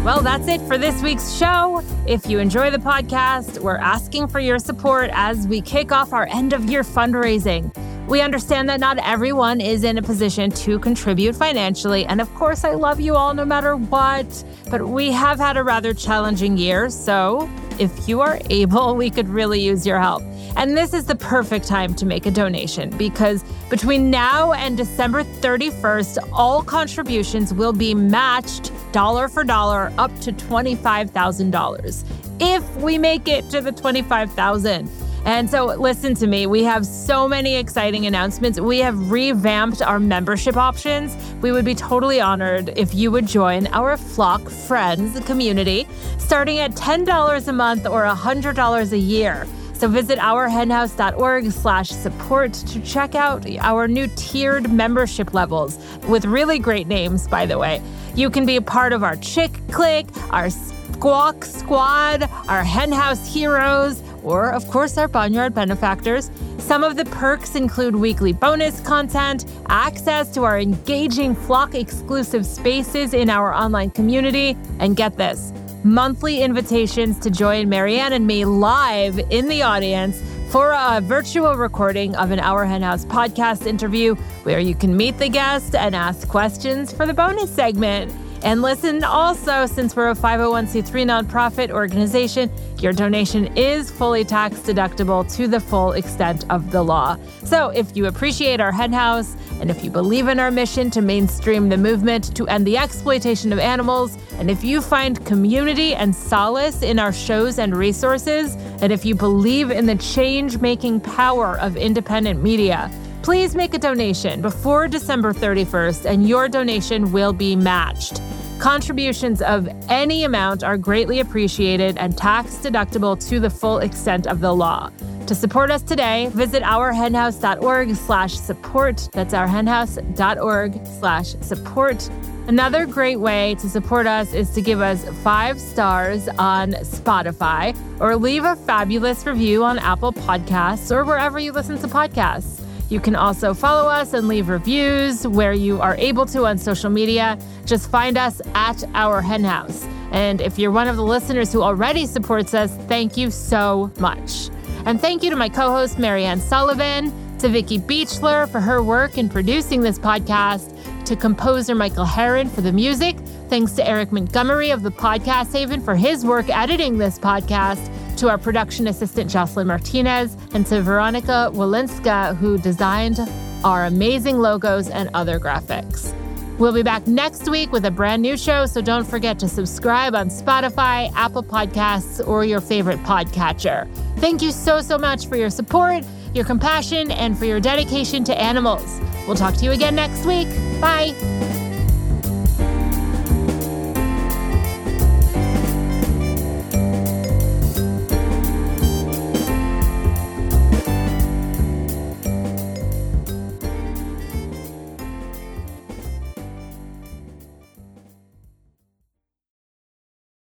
[0.05, 1.83] Well, that's it for this week's show.
[2.07, 6.27] If you enjoy the podcast, we're asking for your support as we kick off our
[6.27, 7.75] end of year fundraising.
[8.07, 12.05] We understand that not everyone is in a position to contribute financially.
[12.05, 14.45] And of course, I love you all no matter what.
[14.71, 16.91] But we have had a rather challenging year.
[16.91, 17.49] So
[17.79, 20.23] if you are able, we could really use your help.
[20.57, 25.25] And this is the perfect time to make a donation because between now and December
[25.25, 32.05] 31st, all contributions will be matched dollar for dollar up to $25,000
[32.41, 34.89] if we make it to the 25,000.
[35.27, 36.47] And so, listen to me.
[36.47, 38.61] We have so many exciting announcements.
[38.61, 41.17] We have revamped our membership options.
[41.41, 46.73] We would be totally honored if you would join our Flock Friends community, starting at
[46.73, 49.47] $10 a month or $100 a year.
[49.75, 55.79] So visit ourhenhouse.org slash support to check out our new tiered membership levels
[56.09, 57.83] with really great names, by the way.
[58.15, 64.03] You can be a part of our Chick Click, our Squawk Squad, our Henhouse Heroes,
[64.23, 66.31] or of course our Barnyard Benefactors.
[66.59, 73.13] Some of the perks include weekly bonus content, access to our engaging flock exclusive spaces
[73.13, 75.53] in our online community, and get this
[75.85, 82.16] monthly invitations to join Marianne and me live in the audience for a virtual recording
[82.16, 86.27] of an Our Hen House podcast interview where you can meet the guest and ask
[86.27, 88.11] questions for the bonus segment.
[88.45, 95.25] And listen also, since we're a 501c3 nonprofit organization, your donation is fully tax deductible
[95.37, 97.16] to the full extent of the law.
[97.45, 101.01] So if you appreciate our hen house and if you believe in our mission to
[101.01, 106.15] mainstream the movement to end the exploitation of animals, and if you find community and
[106.15, 111.59] solace in our shows and resources, and if you believe in the change making power
[111.61, 112.91] of independent media,
[113.25, 118.21] Please make a donation before December 31st, and your donation will be matched.
[118.59, 124.41] Contributions of any amount are greatly appreciated and tax deductible to the full extent of
[124.41, 124.91] the law.
[125.27, 129.09] To support us today, visit ourhenhouse.org slash support.
[129.15, 132.11] That's ourhenhouse.org slash support.
[132.47, 138.17] Another great way to support us is to give us five stars on Spotify or
[138.17, 142.64] leave a fabulous review on Apple Podcasts or wherever you listen to podcasts.
[142.95, 146.91] You can also follow us and leave reviews where you are able to on social
[146.91, 147.37] media.
[147.66, 149.85] Just find us at Our Hen House.
[150.12, 154.49] And if you're one of the listeners who already supports us, thank you so much.
[154.87, 159.19] And thank you to my co host, Marianne Sullivan, to Vicki Beechler for her work
[159.19, 160.71] in producing this podcast,
[161.07, 163.16] to composer Michael Herron for the music.
[163.49, 168.28] Thanks to Eric Montgomery of the Podcast Haven for his work editing this podcast to
[168.28, 173.19] our production assistant, Jocelyn Martinez, and to Veronica Walinska, who designed
[173.65, 176.15] our amazing logos and other graphics.
[176.59, 180.15] We'll be back next week with a brand new show, so don't forget to subscribe
[180.15, 183.89] on Spotify, Apple Podcasts, or your favorite podcatcher.
[184.19, 188.41] Thank you so, so much for your support, your compassion, and for your dedication to
[188.41, 189.01] animals.
[189.27, 190.49] We'll talk to you again next week.
[190.81, 191.64] Bye.